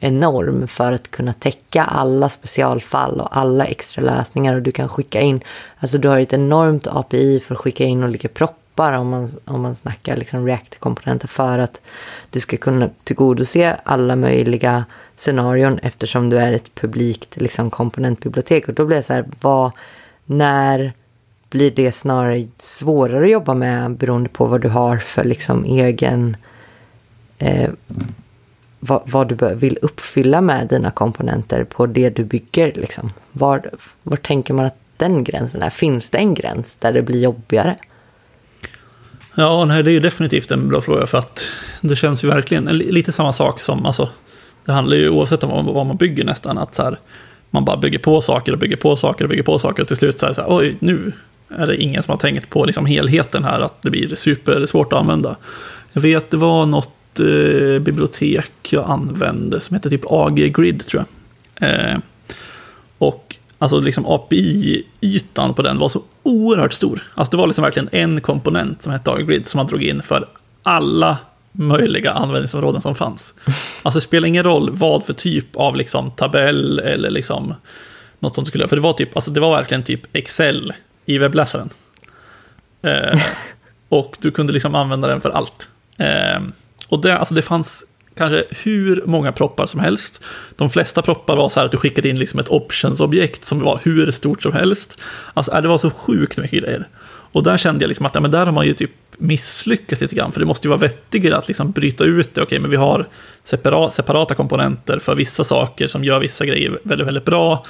enorm 0.00 0.68
för 0.68 0.92
att 0.92 1.10
kunna 1.10 1.32
täcka 1.32 1.84
alla 1.84 2.28
specialfall 2.28 3.20
och 3.20 3.36
alla 3.36 3.64
extra 3.64 4.02
lösningar 4.02 4.54
och 4.54 4.62
du 4.62 4.72
kan 4.72 4.88
skicka 4.88 5.20
in, 5.20 5.40
alltså 5.78 5.98
du 5.98 6.08
har 6.08 6.20
ett 6.20 6.32
enormt 6.32 6.86
API 6.86 7.40
för 7.40 7.54
att 7.54 7.60
skicka 7.60 7.84
in 7.84 8.04
olika 8.04 8.28
proppar 8.28 8.92
om 8.92 9.08
man, 9.08 9.30
om 9.44 9.62
man 9.62 9.74
snackar 9.74 10.16
liksom 10.16 10.46
React-komponenter 10.46 11.28
för 11.28 11.58
att 11.58 11.80
du 12.30 12.40
ska 12.40 12.56
kunna 12.56 12.90
tillgodose 13.04 13.76
alla 13.84 14.16
möjliga 14.16 14.84
scenarion 15.16 15.78
eftersom 15.78 16.30
du 16.30 16.38
är 16.38 16.52
ett 16.52 16.74
publikt 16.74 17.36
liksom, 17.36 17.70
komponentbibliotek. 17.70 18.68
Och 18.68 18.74
då 18.74 18.84
blir 18.84 18.96
det 18.96 19.02
så 19.02 19.12
här, 19.12 19.24
vad, 19.40 19.70
när 20.24 20.92
blir 21.52 21.70
det 21.70 21.92
snarare 21.92 22.46
svårare 22.58 23.24
att 23.24 23.30
jobba 23.30 23.54
med 23.54 23.96
beroende 23.96 24.28
på 24.28 24.46
vad 24.46 24.60
du 24.60 24.68
har 24.68 24.98
för 24.98 25.24
liksom, 25.24 25.64
egen 25.64 26.36
eh, 27.38 27.70
vad, 28.80 29.02
vad, 29.06 29.28
du 29.28 29.54
vill 29.54 29.78
uppfylla 29.82 30.40
med 30.40 30.68
dina 30.68 30.90
komponenter 30.90 31.64
på 31.64 31.86
det 31.86 32.10
du 32.10 32.24
bygger. 32.24 32.72
Liksom. 32.74 33.12
Var, 33.32 33.70
var 34.02 34.16
tänker 34.16 34.54
man 34.54 34.66
att 34.66 34.76
den 34.96 35.24
gränsen 35.24 35.62
är? 35.62 35.70
Finns 35.70 36.10
det 36.10 36.18
en 36.18 36.34
gräns 36.34 36.76
där 36.76 36.92
det 36.92 37.02
blir 37.02 37.20
jobbigare? 37.20 37.76
Ja, 39.34 39.64
nej, 39.64 39.82
det 39.82 39.90
är 39.90 39.92
ju 39.92 40.00
definitivt 40.00 40.50
en 40.50 40.68
bra 40.68 40.80
fråga 40.80 41.06
för 41.06 41.18
att 41.18 41.44
det 41.80 41.96
känns 41.96 42.24
ju 42.24 42.28
verkligen 42.28 42.64
lite 42.64 43.12
samma 43.12 43.32
sak 43.32 43.60
som, 43.60 43.86
alltså, 43.86 44.08
det 44.64 44.72
handlar 44.72 44.96
ju 44.96 45.08
oavsett 45.08 45.44
om 45.44 45.66
vad 45.66 45.86
man 45.86 45.96
bygger 45.96 46.24
nästan, 46.24 46.58
att 46.58 46.74
så 46.74 46.82
här, 46.82 46.98
man 47.50 47.64
bara 47.64 47.76
bygger 47.76 47.98
på 47.98 48.20
saker 48.20 48.52
och 48.52 48.58
bygger 48.58 48.76
på 48.76 48.96
saker 48.96 49.24
och 49.24 49.30
bygger 49.30 49.42
på 49.42 49.58
saker 49.58 49.82
och 49.82 49.88
till 49.88 49.96
slut 49.96 50.18
så 50.18 50.26
här, 50.26 50.32
så 50.32 50.40
här 50.40 50.56
oj, 50.56 50.76
nu 50.80 51.12
är 51.58 51.66
det 51.66 51.76
ingen 51.76 52.02
som 52.02 52.12
har 52.12 52.18
tänkt 52.18 52.50
på 52.50 52.64
liksom 52.64 52.86
helheten 52.86 53.44
här, 53.44 53.60
att 53.60 53.82
det 53.82 53.90
blir 53.90 54.14
supersvårt 54.14 54.92
att 54.92 54.98
använda. 54.98 55.36
Jag 55.92 56.02
vet, 56.02 56.30
det 56.30 56.36
var 56.36 56.66
något 56.66 57.20
eh, 57.20 57.82
bibliotek 57.82 58.72
jag 58.72 58.90
använde 58.90 59.60
som 59.60 59.74
heter 59.74 59.90
typ 59.90 60.04
AG 60.06 60.36
Grid, 60.36 60.86
tror 60.86 61.04
jag. 61.58 61.70
Eh, 61.70 61.98
och 62.98 63.36
alltså 63.58 63.80
liksom 63.80 64.06
API-ytan 64.06 65.54
på 65.54 65.62
den 65.62 65.78
var 65.78 65.88
så 65.88 66.02
oerhört 66.22 66.72
stor. 66.72 67.02
Alltså 67.14 67.30
det 67.30 67.36
var 67.36 67.46
liksom 67.46 67.62
verkligen 67.62 67.88
en 67.92 68.20
komponent 68.20 68.82
som 68.82 68.92
hette 68.92 69.10
AG 69.10 69.26
Grid 69.26 69.46
som 69.46 69.58
man 69.58 69.66
drog 69.66 69.82
in 69.82 70.02
för 70.02 70.28
alla 70.62 71.18
möjliga 71.52 72.12
användningsområden 72.12 72.82
som 72.82 72.94
fanns. 72.94 73.34
Alltså 73.82 73.98
det 73.98 74.04
spelar 74.04 74.28
ingen 74.28 74.44
roll 74.44 74.70
vad 74.72 75.04
för 75.04 75.12
typ 75.12 75.56
av 75.56 75.76
liksom 75.76 76.10
tabell 76.10 76.78
eller 76.78 77.10
liksom 77.10 77.54
något 78.18 78.34
sånt 78.34 78.46
skulle 78.46 78.68
För 78.68 78.76
det 78.76 78.82
var 78.82 78.92
typ, 78.92 79.16
alltså 79.16 79.30
det 79.30 79.40
var 79.40 79.56
verkligen 79.56 79.82
typ 79.82 80.16
Excel 80.16 80.72
i 81.06 81.18
webbläsaren. 81.18 81.70
Eh, 82.82 83.20
och 83.88 84.16
du 84.20 84.30
kunde 84.30 84.52
liksom 84.52 84.74
använda 84.74 85.08
den 85.08 85.20
för 85.20 85.30
allt. 85.30 85.68
Eh, 85.98 86.40
och 86.88 87.00
det, 87.00 87.18
alltså 87.18 87.34
det 87.34 87.42
fanns 87.42 87.84
kanske 88.16 88.44
hur 88.50 89.02
många 89.06 89.32
proppar 89.32 89.66
som 89.66 89.80
helst. 89.80 90.20
De 90.56 90.70
flesta 90.70 91.02
proppar 91.02 91.36
var 91.36 91.48
så 91.48 91.60
här 91.60 91.64
att 91.64 91.72
du 91.72 91.78
skickade 91.78 92.08
in 92.08 92.18
liksom 92.18 92.40
ett 92.40 92.48
options-objekt 92.48 93.44
som 93.44 93.60
var 93.60 93.80
hur 93.82 94.10
stort 94.10 94.42
som 94.42 94.52
helst. 94.52 95.00
Alltså 95.34 95.52
äh, 95.52 95.62
det 95.62 95.68
var 95.68 95.78
så 95.78 95.90
sjukt 95.90 96.38
mycket 96.38 96.60
grejer. 96.60 96.88
Och 97.32 97.42
där 97.42 97.56
kände 97.56 97.84
jag 97.84 97.88
liksom 97.88 98.06
att 98.06 98.14
ja, 98.14 98.20
men 98.20 98.30
där 98.30 98.46
har 98.46 98.52
man 98.52 98.66
ju 98.66 98.74
typ 98.74 98.90
misslyckats 99.18 100.02
lite 100.02 100.14
grann, 100.14 100.32
för 100.32 100.40
det 100.40 100.46
måste 100.46 100.66
ju 100.66 100.68
vara 100.68 100.80
vettigare 100.80 101.36
att 101.36 101.48
liksom 101.48 101.70
bryta 101.70 102.04
ut 102.04 102.34
det. 102.34 102.42
Okej, 102.42 102.58
men 102.58 102.70
vi 102.70 102.76
har 102.76 103.06
separata 103.42 104.34
komponenter 104.34 104.98
för 104.98 105.14
vissa 105.14 105.44
saker 105.44 105.86
som 105.86 106.04
gör 106.04 106.18
vissa 106.18 106.46
grejer 106.46 106.78
väldigt, 106.82 107.06
väldigt 107.06 107.24
bra, 107.24 107.64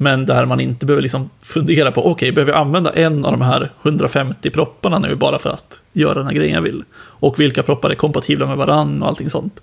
men 0.00 0.26
där 0.26 0.44
man 0.44 0.60
inte 0.60 0.86
behöver 0.86 1.02
liksom 1.02 1.30
fundera 1.42 1.92
på, 1.92 2.10
okej, 2.10 2.32
behöver 2.32 2.52
jag 2.52 2.60
använda 2.60 2.92
en 2.92 3.24
av 3.24 3.32
de 3.32 3.42
här 3.42 3.70
150 3.82 4.50
propparna 4.50 4.98
nu 4.98 5.14
bara 5.14 5.38
för 5.38 5.50
att 5.50 5.80
göra 5.92 6.14
den 6.14 6.26
här 6.26 6.34
grejen 6.34 6.54
jag 6.54 6.62
vill? 6.62 6.84
Och 6.96 7.40
vilka 7.40 7.62
proppar 7.62 7.90
är 7.90 7.94
kompatibla 7.94 8.46
med 8.46 8.56
varann 8.56 9.02
och 9.02 9.08
allting 9.08 9.30
sånt. 9.30 9.60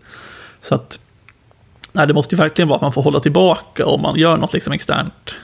Så 0.61 0.75
att, 0.75 0.99
nej, 1.91 2.07
det 2.07 2.13
måste 2.13 2.35
ju 2.35 2.39
verkligen 2.39 2.67
vara 2.69 2.75
att 2.75 2.81
man 2.81 2.93
får 2.93 3.01
hålla 3.01 3.19
tillbaka 3.19 3.85
om 3.85 4.01
man 4.01 4.19
gör 4.19 4.37
något 4.37 4.53
liksom 4.53 4.73
externt, 4.73 5.35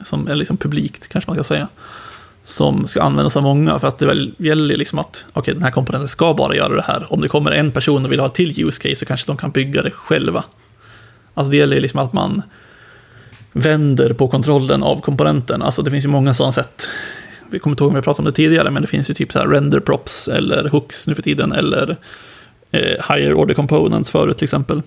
som 0.00 0.28
är 0.28 0.34
liksom 0.34 0.56
publikt, 0.56 1.08
kanske 1.08 1.30
man 1.30 1.36
ska 1.36 1.44
säga 1.44 1.68
som 2.48 2.86
ska 2.86 3.02
användas 3.02 3.36
av 3.36 3.42
många. 3.42 3.78
För 3.78 3.88
att 3.88 3.98
det 3.98 4.06
väl 4.06 4.34
gäller 4.38 4.76
liksom 4.76 4.98
att 4.98 5.26
okay, 5.32 5.54
den 5.54 5.62
här 5.62 5.70
komponenten 5.70 6.08
ska 6.08 6.34
bara 6.34 6.56
göra 6.56 6.74
det 6.74 6.82
här. 6.82 7.12
Om 7.12 7.20
det 7.20 7.28
kommer 7.28 7.50
en 7.50 7.72
person 7.72 8.04
och 8.04 8.12
vill 8.12 8.20
ha 8.20 8.26
ett 8.26 8.34
till 8.34 8.66
use 8.66 8.82
case 8.82 8.96
så 8.96 9.06
kanske 9.06 9.26
de 9.26 9.36
kan 9.36 9.50
bygga 9.50 9.82
det 9.82 9.90
själva. 9.90 10.44
Alltså 11.34 11.50
det 11.50 11.56
gäller 11.56 11.80
liksom 11.80 12.00
att 12.00 12.12
man 12.12 12.42
vänder 13.56 14.12
på 14.12 14.28
kontrollen 14.28 14.82
av 14.82 15.00
komponenten. 15.00 15.62
Alltså 15.62 15.82
det 15.82 15.90
finns 15.90 16.04
ju 16.04 16.08
många 16.08 16.34
sådana 16.34 16.52
sätt. 16.52 16.88
Vi 17.50 17.58
kommer 17.58 17.72
inte 17.72 17.84
ihåg 17.84 17.90
om 17.90 17.96
vi 17.96 18.02
pratade 18.02 18.20
om 18.20 18.32
det 18.32 18.36
tidigare, 18.36 18.70
men 18.70 18.82
det 18.82 18.88
finns 18.88 19.10
ju 19.10 19.14
typ 19.14 19.32
så 19.32 19.38
här 19.38 19.48
render 19.48 19.80
props 19.80 20.28
eller 20.28 20.68
hooks 20.68 21.06
nu 21.06 21.14
för 21.14 21.22
tiden, 21.22 21.52
eller 21.52 21.96
eh, 22.70 23.14
higher 23.14 23.34
order 23.34 23.54
components 23.54 24.10
förut 24.10 24.38
till 24.38 24.44
exempel. 24.44 24.82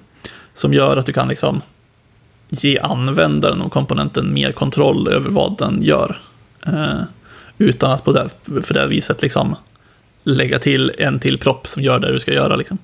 Som 0.53 0.73
gör 0.73 0.97
att 0.97 1.05
du 1.05 1.13
kan 1.13 1.27
liksom 1.27 1.61
ge 2.49 2.79
användaren 2.79 3.61
av 3.61 3.69
komponenten 3.69 4.33
mer 4.33 4.51
kontroll 4.51 5.07
över 5.07 5.29
vad 5.29 5.57
den 5.57 5.83
gör. 5.83 6.19
Eh, 6.65 7.01
utan 7.57 7.91
att 7.91 8.03
på 8.03 8.11
det, 8.11 8.29
för 8.63 8.73
det 8.73 8.87
viset 8.87 9.21
liksom 9.21 9.55
lägga 10.23 10.59
till 10.59 10.91
en 10.97 11.19
till 11.19 11.37
propp 11.37 11.67
som 11.67 11.83
gör 11.83 11.99
det 11.99 12.13
du 12.13 12.19
ska 12.19 12.33
göra. 12.33 12.55
Liksom. 12.55 12.77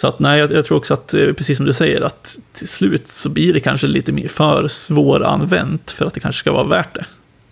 Så 0.00 0.08
att 0.08 0.18
nej, 0.18 0.38
jag, 0.38 0.52
jag, 0.52 0.64
tror 0.64 0.78
också 0.78 0.94
att, 0.94 1.14
eh, 1.14 1.32
precis 1.32 1.56
som 1.56 1.66
du 1.66 1.72
säger, 1.72 2.00
att 2.00 2.38
till 2.52 2.68
slut 2.68 3.08
så 3.08 3.28
blir 3.28 3.54
det 3.54 3.60
kanske 3.60 3.86
lite 3.86 4.12
mer 4.12 4.28
för 4.28 4.68
svåranvänt 4.68 5.90
för 5.90 6.06
att 6.06 6.14
det 6.14 6.20
kanske 6.20 6.38
ska 6.38 6.52
vara 6.52 6.66
värt 6.66 6.94
det. 6.94 7.04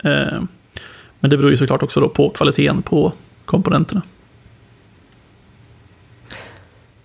Eh, 0.09 0.41
men 1.19 1.31
det 1.31 1.37
beror 1.37 1.49
ju 1.49 1.57
såklart 1.57 1.83
också 1.83 1.99
då 1.99 2.09
på 2.09 2.29
kvaliteten 2.29 2.81
på 2.81 3.13
komponenterna. 3.45 4.01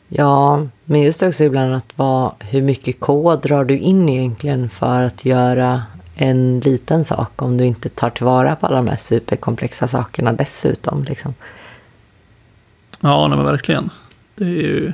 Ja, 0.08 0.66
men 0.84 1.02
just 1.02 1.22
också 1.22 1.44
ibland 1.44 1.74
att 1.74 1.92
vad, 1.96 2.32
hur 2.40 2.62
mycket 2.62 3.00
kod 3.00 3.42
drar 3.42 3.64
du 3.64 3.78
in 3.78 4.08
egentligen 4.08 4.70
för 4.70 5.02
att 5.02 5.24
göra 5.24 5.82
en 6.16 6.60
liten 6.60 7.04
sak 7.04 7.42
om 7.42 7.56
du 7.56 7.64
inte 7.64 7.88
tar 7.88 8.10
tillvara 8.10 8.56
på 8.56 8.66
alla 8.66 8.76
de 8.76 8.88
här 8.88 8.96
superkomplexa 8.96 9.88
sakerna 9.88 10.32
dessutom. 10.32 11.04
Liksom. 11.04 11.34
Ja, 13.00 13.28
nej, 13.28 13.36
men 13.36 13.46
verkligen. 13.46 13.90
Det 14.34 14.44
är 14.44 14.48
ju 14.48 14.92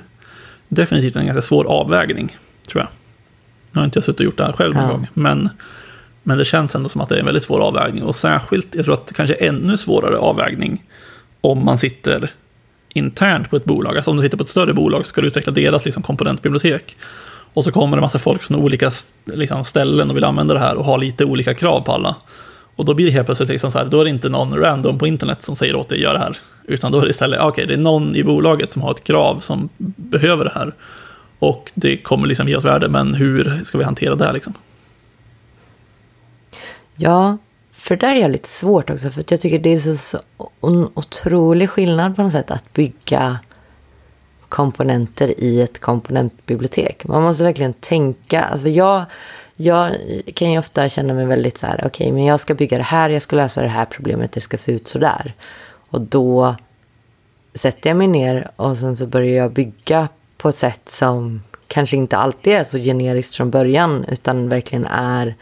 definitivt 0.71 1.17
en 1.17 1.27
ganska 1.27 1.43
svår 1.43 1.65
avvägning, 1.65 2.37
tror 2.67 2.83
jag. 2.83 2.89
Nu 3.73 3.81
har 3.81 3.85
inte 3.85 3.97
jag 3.97 4.05
suttit 4.05 4.21
och 4.21 4.25
gjort 4.25 4.37
det 4.37 4.45
här 4.45 4.53
själv 4.53 4.75
någon 4.75 4.85
ja. 4.85 4.91
gång, 4.91 5.07
men, 5.15 5.49
men 6.23 6.39
det 6.39 6.45
känns 6.45 6.75
ändå 6.75 6.89
som 6.89 7.01
att 7.01 7.09
det 7.09 7.15
är 7.15 7.19
en 7.19 7.25
väldigt 7.25 7.43
svår 7.43 7.61
avvägning. 7.61 8.03
Och 8.03 8.17
särskilt, 8.17 8.75
jag 8.75 8.85
tror 8.85 8.95
att 8.95 9.07
det 9.07 9.15
kanske 9.15 9.35
är 9.35 9.49
ännu 9.49 9.77
svårare 9.77 10.19
avvägning 10.19 10.85
om 11.41 11.65
man 11.65 11.79
sitter 11.79 12.33
internt 12.89 13.51
på 13.51 13.57
ett 13.57 13.65
bolag. 13.65 13.97
Alltså 13.97 14.11
om 14.11 14.17
du 14.17 14.23
sitter 14.23 14.37
på 14.37 14.43
ett 14.43 14.49
större 14.49 14.75
bolag 14.75 15.07
så 15.07 15.09
ska 15.09 15.21
du 15.21 15.27
utveckla 15.27 15.53
deras 15.53 15.85
liksom, 15.85 16.03
komponentbibliotek. 16.03 16.97
Och 17.53 17.65
så 17.65 17.73
kommer 17.73 17.97
det 17.97 18.01
massa 18.01 18.19
folk 18.19 18.43
från 18.43 18.57
olika 18.57 18.91
liksom, 19.25 19.65
ställen 19.65 20.11
och 20.11 20.17
vill 20.17 20.25
använda 20.25 20.55
det 20.55 20.61
här 20.61 20.75
och 20.75 20.85
ha 20.85 20.97
lite 20.97 21.25
olika 21.25 21.55
krav 21.55 21.81
på 21.81 21.93
alla. 21.93 22.17
Och 22.81 22.87
då 22.87 22.95
blir 22.95 23.07
det 23.07 23.13
helt 23.13 23.27
plötsligt 23.27 23.49
liksom 23.49 23.71
så 23.71 23.79
här, 23.79 23.85
då 23.85 24.01
är 24.01 24.05
det 24.05 24.11
inte 24.11 24.29
någon 24.29 24.59
random 24.59 24.99
på 24.99 25.07
internet 25.07 25.43
som 25.43 25.57
säger 25.57 25.77
åt 25.77 25.89
dig 25.89 25.97
att 25.97 26.03
göra 26.03 26.13
det 26.13 26.25
här. 26.25 26.39
Utan 26.65 26.93
då 26.93 26.99
är 26.99 27.05
det 27.05 27.11
istället, 27.11 27.41
okej, 27.41 27.49
okay, 27.49 27.67
det 27.67 27.75
är 27.75 27.79
någon 27.79 28.17
i 28.17 28.25
bolaget 28.25 28.73
som 28.73 28.83
har 28.83 28.91
ett 28.91 29.05
krav 29.05 29.39
som 29.41 29.69
behöver 29.97 30.45
det 30.45 30.53
här. 30.55 30.75
Och 31.39 31.71
det 31.75 31.97
kommer 31.97 32.29
liksom 32.29 32.49
ge 32.49 32.57
oss 32.57 32.65
värde, 32.65 32.89
men 32.89 33.15
hur 33.15 33.61
ska 33.65 33.79
vi 33.79 33.85
hantera 33.85 34.15
det 34.15 34.25
här 34.25 34.33
liksom? 34.33 34.55
Ja, 36.97 37.39
för 37.73 37.97
där 37.97 38.15
är 38.15 38.21
jag 38.21 38.31
lite 38.31 38.49
svårt 38.49 38.91
också. 38.91 39.11
För 39.11 39.25
jag 39.29 39.41
tycker 39.41 39.59
det 39.59 39.75
är 39.75 39.81
så, 39.81 39.97
så 39.97 40.19
en 40.61 40.89
otrolig 40.95 41.71
skillnad 41.71 42.17
på 42.17 42.23
något 42.23 42.33
sätt 42.33 42.51
att 42.51 42.73
bygga 42.73 43.39
komponenter 44.49 45.41
i 45.41 45.63
ett 45.63 45.81
komponentbibliotek. 45.81 47.05
Man 47.05 47.23
måste 47.23 47.45
verkligen 47.45 47.73
tänka. 47.73 48.43
Alltså 48.43 48.69
jag, 48.69 49.05
jag 49.63 49.97
kan 50.35 50.53
ju 50.53 50.59
ofta 50.59 50.89
känna 50.89 51.15
mig 51.15 51.27
väldigt 51.27 51.59
så 51.59 51.67
här, 51.67 51.77
okej, 51.77 51.89
okay, 51.89 52.13
men 52.13 52.25
jag 52.25 52.41
ska 52.41 52.55
bygga 52.55 52.77
det 52.77 52.85
här, 52.85 53.11
jag 53.11 53.23
ska 53.23 53.37
lösa 53.37 53.63
det 53.63 53.69
här 53.69 53.85
problemet, 53.85 54.33
det 54.33 54.41
ska 54.41 54.59
se 54.59 54.73
ut 54.73 54.89
så 54.89 54.99
där. 54.99 55.35
Och 55.91 56.01
då 56.01 56.57
sätter 57.55 57.91
jag 57.91 57.97
mig 57.97 58.07
ner 58.07 58.51
och 58.57 58.79
sen 58.79 58.97
så 58.97 59.07
börjar 59.07 59.37
jag 59.37 59.53
bygga 59.53 60.09
på 60.37 60.49
ett 60.49 60.57
sätt 60.57 60.89
som 60.89 61.43
kanske 61.67 61.97
inte 61.97 62.17
alltid 62.17 62.53
är 62.53 62.65
så 62.65 62.79
generiskt 62.79 63.35
från 63.35 63.51
början, 63.51 64.05
utan 64.09 64.49
verkligen 64.49 64.87
är 64.87 65.35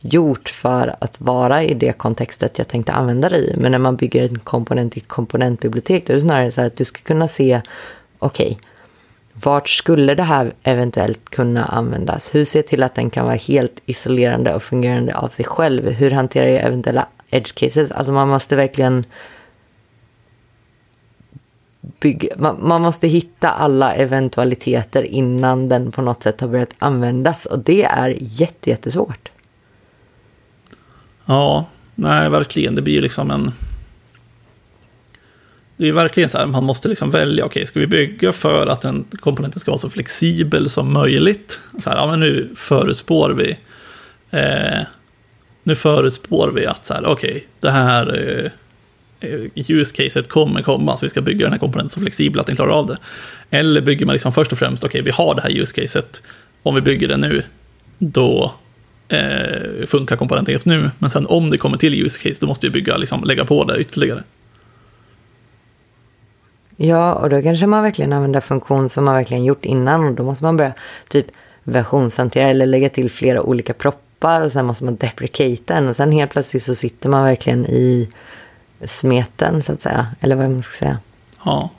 gjort 0.00 0.48
för 0.48 0.94
att 0.98 1.20
vara 1.20 1.62
i 1.62 1.74
det 1.74 1.92
kontextet 1.92 2.58
jag 2.58 2.68
tänkte 2.68 2.92
använda 2.92 3.28
det 3.28 3.38
i. 3.38 3.54
Men 3.56 3.72
när 3.72 3.78
man 3.78 3.96
bygger 3.96 4.22
en 4.22 4.38
komponent 4.38 4.96
i 4.96 5.00
ett 5.00 5.08
komponentbibliotek, 5.08 6.06
då 6.06 6.12
är 6.12 6.14
det 6.14 6.20
snarare 6.20 6.52
så 6.52 6.60
att 6.60 6.76
du 6.76 6.84
ska 6.84 7.00
kunna 7.00 7.28
se, 7.28 7.60
okej, 8.18 8.46
okay, 8.46 8.56
vart 9.42 9.68
skulle 9.68 10.14
det 10.14 10.22
här 10.22 10.52
eventuellt 10.62 11.30
kunna 11.30 11.64
användas? 11.64 12.34
Hur 12.34 12.44
ser 12.44 12.58
jag 12.58 12.66
till 12.66 12.82
att 12.82 12.94
den 12.94 13.10
kan 13.10 13.24
vara 13.24 13.36
helt 13.36 13.82
isolerande 13.86 14.54
och 14.54 14.62
fungerande 14.62 15.16
av 15.16 15.28
sig 15.28 15.44
själv? 15.44 15.90
Hur 15.90 16.10
hanterar 16.10 16.46
jag 16.46 16.62
eventuella 16.62 17.06
edge 17.30 17.54
cases? 17.54 17.90
Alltså 17.90 18.12
man 18.12 18.28
måste 18.28 18.56
verkligen 18.56 19.04
bygga, 22.00 22.28
man, 22.36 22.68
man, 22.68 22.82
måste 22.82 23.08
hitta 23.08 23.50
alla 23.50 23.94
eventualiteter 23.94 25.02
innan 25.02 25.68
den 25.68 25.92
på 25.92 26.02
något 26.02 26.22
sätt 26.22 26.40
har 26.40 26.48
börjat 26.48 26.74
användas 26.78 27.46
och 27.46 27.58
det 27.58 27.84
är 27.84 28.16
jättesvårt. 28.18 29.30
Ja, 31.24 31.64
nej 31.94 32.30
verkligen. 32.30 32.74
Det 32.74 32.82
blir 32.82 33.02
liksom 33.02 33.30
en... 33.30 33.52
Det 35.76 35.88
är 35.88 35.92
verkligen 35.92 36.28
så 36.28 36.38
här, 36.38 36.46
man 36.46 36.64
måste 36.64 36.88
liksom 36.88 37.10
välja, 37.10 37.44
okej, 37.44 37.60
okay, 37.60 37.66
ska 37.66 37.80
vi 37.80 37.86
bygga 37.86 38.32
för 38.32 38.66
att 38.66 38.80
den 38.80 39.04
komponenten 39.20 39.60
ska 39.60 39.70
vara 39.70 39.78
så 39.78 39.90
flexibel 39.90 40.70
som 40.70 40.92
möjligt? 40.92 41.60
Så 41.78 41.90
här, 41.90 41.96
ja 41.96 42.10
men 42.10 42.20
nu 42.20 42.48
förutspår 42.56 43.30
vi, 43.30 43.56
eh, 44.30 44.80
nu 45.62 45.74
förutspår 45.74 46.48
vi 46.54 46.66
att 46.66 46.84
så 46.86 46.94
här, 46.94 47.06
okej, 47.06 47.30
okay, 47.30 47.42
det 47.60 47.70
här 47.70 48.14
eh, 48.24 48.50
use-caset 49.54 50.28
kommer 50.28 50.62
komma, 50.62 50.96
så 50.96 51.06
vi 51.06 51.10
ska 51.10 51.20
bygga 51.20 51.46
den 51.46 51.52
här 51.52 51.58
komponenten 51.58 51.90
så 51.90 52.00
flexibel 52.00 52.40
att 52.40 52.46
den 52.46 52.56
klarar 52.56 52.70
av 52.70 52.86
det. 52.86 52.98
Eller 53.50 53.80
bygger 53.80 54.06
man 54.06 54.12
liksom 54.12 54.32
först 54.32 54.52
och 54.52 54.58
främst, 54.58 54.84
okej, 54.84 55.00
okay, 55.00 55.02
vi 55.02 55.10
har 55.10 55.34
det 55.34 55.42
här 55.42 55.50
use-caset, 55.50 56.22
om 56.62 56.74
vi 56.74 56.80
bygger 56.80 57.08
det 57.08 57.16
nu, 57.16 57.42
då 57.98 58.54
eh, 59.08 59.86
funkar 59.86 60.16
komponenten 60.16 60.52
just 60.52 60.66
nu. 60.66 60.90
Men 60.98 61.10
sen 61.10 61.26
om 61.26 61.50
det 61.50 61.58
kommer 61.58 61.78
till 61.78 62.04
use 62.04 62.22
case, 62.22 62.36
då 62.40 62.46
måste 62.46 62.66
vi 62.66 62.70
bygga, 62.70 62.96
liksom, 62.96 63.24
lägga 63.24 63.44
på 63.44 63.64
det 63.64 63.78
ytterligare. 63.78 64.22
Ja, 66.76 67.14
och 67.14 67.30
då 67.30 67.42
kanske 67.42 67.66
man 67.66 67.82
verkligen 67.82 68.12
använder 68.12 68.40
funktion 68.40 68.88
som 68.88 69.04
man 69.04 69.14
verkligen 69.14 69.44
gjort 69.44 69.64
innan. 69.64 70.04
Och 70.04 70.12
då 70.12 70.22
måste 70.22 70.44
man 70.44 70.56
börja 70.56 70.72
typ 71.08 71.26
versionshantera 71.64 72.48
eller 72.48 72.66
lägga 72.66 72.88
till 72.88 73.10
flera 73.10 73.42
olika 73.42 73.74
proppar. 73.74 74.40
Och 74.40 74.52
sen 74.52 74.66
måste 74.66 74.84
man 74.84 74.96
deprecate 74.96 75.62
den. 75.74 75.88
Och 75.88 75.96
sen 75.96 76.12
helt 76.12 76.30
plötsligt 76.30 76.62
så 76.62 76.74
sitter 76.74 77.08
man 77.08 77.24
verkligen 77.24 77.66
i 77.66 78.08
smeten 78.84 79.62
så 79.62 79.72
att 79.72 79.80
säga. 79.80 80.06
Eller 80.20 80.36
vad 80.36 80.50
man 80.50 80.62
ska 80.62 80.72
säga. 80.72 80.98
Ja. 81.44 81.70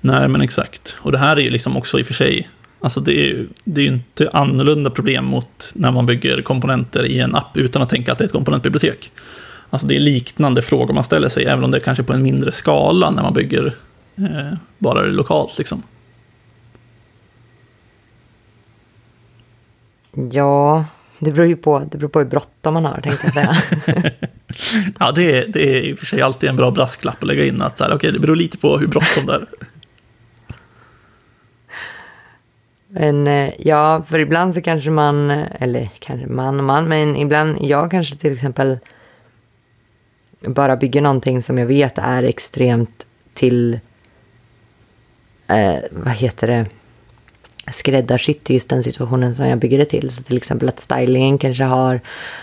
Nej, 0.00 0.28
men 0.28 0.40
exakt. 0.40 0.96
Och 0.98 1.12
det 1.12 1.18
här 1.18 1.36
är 1.36 1.40
ju 1.40 1.50
liksom 1.50 1.76
också 1.76 1.98
i 1.98 2.02
och 2.02 2.06
för 2.06 2.14
sig 2.14 2.48
Alltså 2.80 3.00
det 3.00 3.30
är, 3.30 3.46
det 3.64 3.80
är 3.80 3.82
ju 3.82 3.92
inte 3.92 4.30
annorlunda 4.32 4.90
problem 4.90 5.24
mot 5.24 5.72
när 5.74 5.90
man 5.90 6.06
bygger 6.06 6.42
komponenter 6.42 7.06
i 7.06 7.18
en 7.18 7.34
app 7.34 7.56
utan 7.56 7.82
att 7.82 7.88
tänka 7.88 8.12
att 8.12 8.18
det 8.18 8.24
är 8.24 8.26
ett 8.26 8.32
komponentbibliotek. 8.32 9.10
Alltså 9.70 9.86
det 9.86 9.96
är 9.96 10.00
liknande 10.00 10.62
frågor 10.62 10.94
man 10.94 11.04
ställer 11.04 11.28
sig, 11.28 11.44
även 11.44 11.64
om 11.64 11.70
det 11.70 11.78
är 11.78 11.82
kanske 11.82 12.02
på 12.02 12.12
en 12.12 12.22
mindre 12.22 12.52
skala 12.52 13.10
när 13.10 13.22
man 13.22 13.34
bygger 13.34 13.74
eh, 14.16 14.58
bara 14.78 15.02
det 15.02 15.12
lokalt. 15.12 15.58
Liksom. 15.58 15.82
Ja, 20.32 20.84
det 21.18 21.32
beror 21.32 21.46
ju 21.46 21.56
på, 21.56 21.78
det 21.78 21.98
beror 21.98 22.08
på 22.08 22.18
hur 22.18 22.26
bråttom 22.26 22.74
man 22.74 22.84
har, 22.84 23.00
tänkte 23.00 23.26
jag 23.26 23.34
säga. 23.34 23.56
ja, 24.98 25.12
det 25.12 25.38
är, 25.38 25.46
det 25.48 25.76
är 25.76 25.82
i 25.82 25.94
och 25.94 25.98
för 25.98 26.06
sig 26.06 26.22
alltid 26.22 26.50
en 26.50 26.56
bra 26.56 26.70
brasklapp 26.70 27.22
att 27.22 27.28
lägga 27.28 27.44
in, 27.44 27.62
att 27.62 27.78
så 27.78 27.84
här, 27.84 27.94
okay, 27.94 28.10
det 28.10 28.18
beror 28.18 28.36
lite 28.36 28.58
på 28.58 28.78
hur 28.78 28.86
bråttom 28.86 29.26
det 29.26 29.34
är. 29.34 29.46
Men 32.88 33.26
eh, 33.26 33.50
ja, 33.58 34.04
för 34.08 34.18
ibland 34.18 34.54
så 34.54 34.60
kanske 34.60 34.90
man, 34.90 35.30
eller 35.30 35.90
kanske 35.98 36.26
man 36.26 36.58
och 36.58 36.64
man, 36.64 36.88
men 36.88 37.16
ibland, 37.16 37.56
jag 37.60 37.90
kanske 37.90 38.16
till 38.16 38.32
exempel 38.32 38.78
bara 40.40 40.76
bygger 40.76 41.00
någonting 41.00 41.42
som 41.42 41.58
jag 41.58 41.66
vet 41.66 41.98
är 41.98 42.22
extremt 42.22 43.06
till, 43.34 43.80
eh, 45.46 45.76
vad 45.90 46.14
heter 46.14 46.46
det, 46.46 46.66
skräddarsytt 47.72 48.44
till 48.44 48.54
just 48.54 48.68
den 48.68 48.82
situationen 48.82 49.34
som 49.34 49.46
jag 49.46 49.58
bygger 49.58 49.78
det 49.78 49.84
till. 49.84 50.10
Så 50.10 50.22
till 50.22 50.36
exempel 50.36 50.68
att 50.68 50.80
stylingen 50.80 51.38
kanske 51.38 51.64
har 51.64 52.00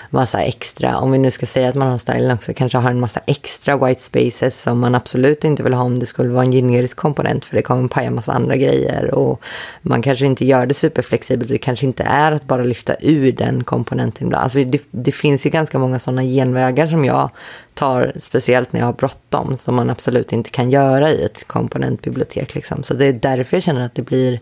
massa 0.10 0.42
extra, 0.42 0.98
om 0.98 1.12
vi 1.12 1.18
nu 1.18 1.32
ska 1.32 1.46
säga 1.46 1.70
att 1.70 1.76
man 1.76 1.90
har 1.92 1.98
styling 1.98 2.32
också, 2.32 2.54
kanske 2.54 2.78
har 2.78 2.90
en 2.90 3.00
massa 3.00 3.20
extra 3.28 3.78
white 3.78 4.02
spaces 4.02 4.62
som 4.62 4.80
man 4.80 4.96
absolut 4.96 5.44
inte 5.44 5.64
vill 5.64 5.74
ha 5.74 5.84
om 5.84 6.00
det 6.00 6.06
skulle 6.06 6.30
vara 6.30 6.46
en 6.46 6.52
generisk 6.52 6.98
komponent 6.98 7.46
för 7.46 7.56
det 7.56 7.62
kommer 7.62 7.88
paja 7.88 8.12
massa 8.12 8.32
andra 8.32 8.56
grejer 8.56 9.14
och 9.14 9.42
man 9.82 10.02
kanske 10.02 10.26
inte 10.26 10.46
gör 10.46 10.66
det 10.66 10.74
superflexibelt, 10.74 11.50
det 11.50 11.58
kanske 11.58 11.86
inte 11.86 12.04
är 12.04 12.32
att 12.32 12.48
bara 12.48 12.64
lyfta 12.64 12.96
ur 13.00 13.32
den 13.32 13.64
komponenten 13.64 14.28
ibland. 14.28 14.44
Alltså 14.44 14.64
det, 14.64 14.82
det 14.92 15.12
finns 15.12 15.46
ju 15.46 15.50
ganska 15.50 15.80
många 15.80 16.00
sådana 16.00 16.24
genvägar 16.24 16.88
som 16.88 17.06
jag 17.06 17.30
tar, 17.74 18.14
speciellt 18.20 18.74
när 18.74 18.80
jag 18.80 18.88
har 18.88 18.94
bråttom, 18.94 19.58
som 19.58 19.76
man 19.76 19.90
absolut 19.90 20.34
inte 20.34 20.50
kan 20.50 20.72
göra 20.72 21.12
i 21.12 21.26
ett 21.26 21.48
komponentbibliotek. 21.48 22.56
Liksom. 22.56 22.84
Så 22.84 22.94
det 22.94 23.06
är 23.06 23.14
därför 23.14 23.58
jag 23.58 23.64
känner 23.64 23.86
att 23.86 23.96
det 23.96 24.02
blir 24.02 24.40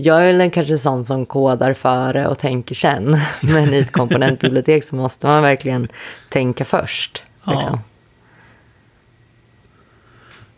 jag 0.00 0.30
är 0.30 0.50
kanske 0.50 0.78
sån 0.78 1.04
som 1.04 1.26
kodar 1.26 1.74
före 1.74 2.26
och 2.26 2.38
tänker 2.38 2.74
sen. 2.74 3.16
Men 3.40 3.74
i 3.74 3.78
ett 3.78 3.92
komponentbibliotek 3.92 4.84
så 4.84 4.96
måste 4.96 5.26
man 5.26 5.42
verkligen 5.42 5.88
tänka 6.28 6.64
först. 6.64 7.22
Liksom. 7.44 7.72
Ja. 7.72 7.78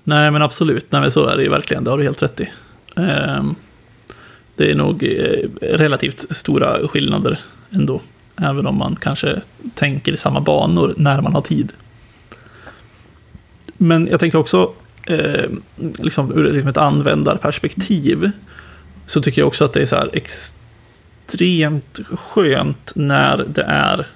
Nej, 0.05 0.31
men 0.31 0.43
absolut. 0.43 0.93
Nej, 0.93 1.01
men 1.01 1.11
så 1.11 1.27
är 1.27 1.37
det 1.37 1.43
ju 1.43 1.49
verkligen. 1.49 1.85
Det 1.85 1.91
har 1.91 1.99
du 1.99 2.05
helt 2.05 2.23
rätt 2.23 2.41
i. 2.41 2.51
Ehm, 2.97 3.55
det 4.57 4.71
är 4.71 4.75
nog 4.75 5.03
eh, 5.03 5.49
relativt 5.61 6.37
stora 6.37 6.89
skillnader 6.89 7.41
ändå. 7.71 8.01
Även 8.37 8.67
om 8.67 8.77
man 8.77 8.97
kanske 8.97 9.41
tänker 9.75 10.13
i 10.13 10.17
samma 10.17 10.41
banor 10.41 10.95
när 10.97 11.21
man 11.21 11.35
har 11.35 11.43
tid. 11.43 11.73
Men 13.77 14.07
jag 14.07 14.21
tänker 14.21 14.39
också, 14.39 14.73
eh, 15.07 15.51
liksom 15.77 16.33
ur 16.33 16.53
liksom 16.53 16.71
ett 16.71 16.77
användarperspektiv, 16.77 18.31
så 19.11 19.23
tycker 19.23 19.41
jag 19.41 19.49
också 19.49 19.65
att 19.65 19.73
det 19.73 19.83
är 19.83 19.87
så 19.87 19.97
här 19.97 20.11
extremt 20.13 22.01
skönt 22.15 22.93
när 22.95 23.45
det 23.49 23.63
är 23.63 24.07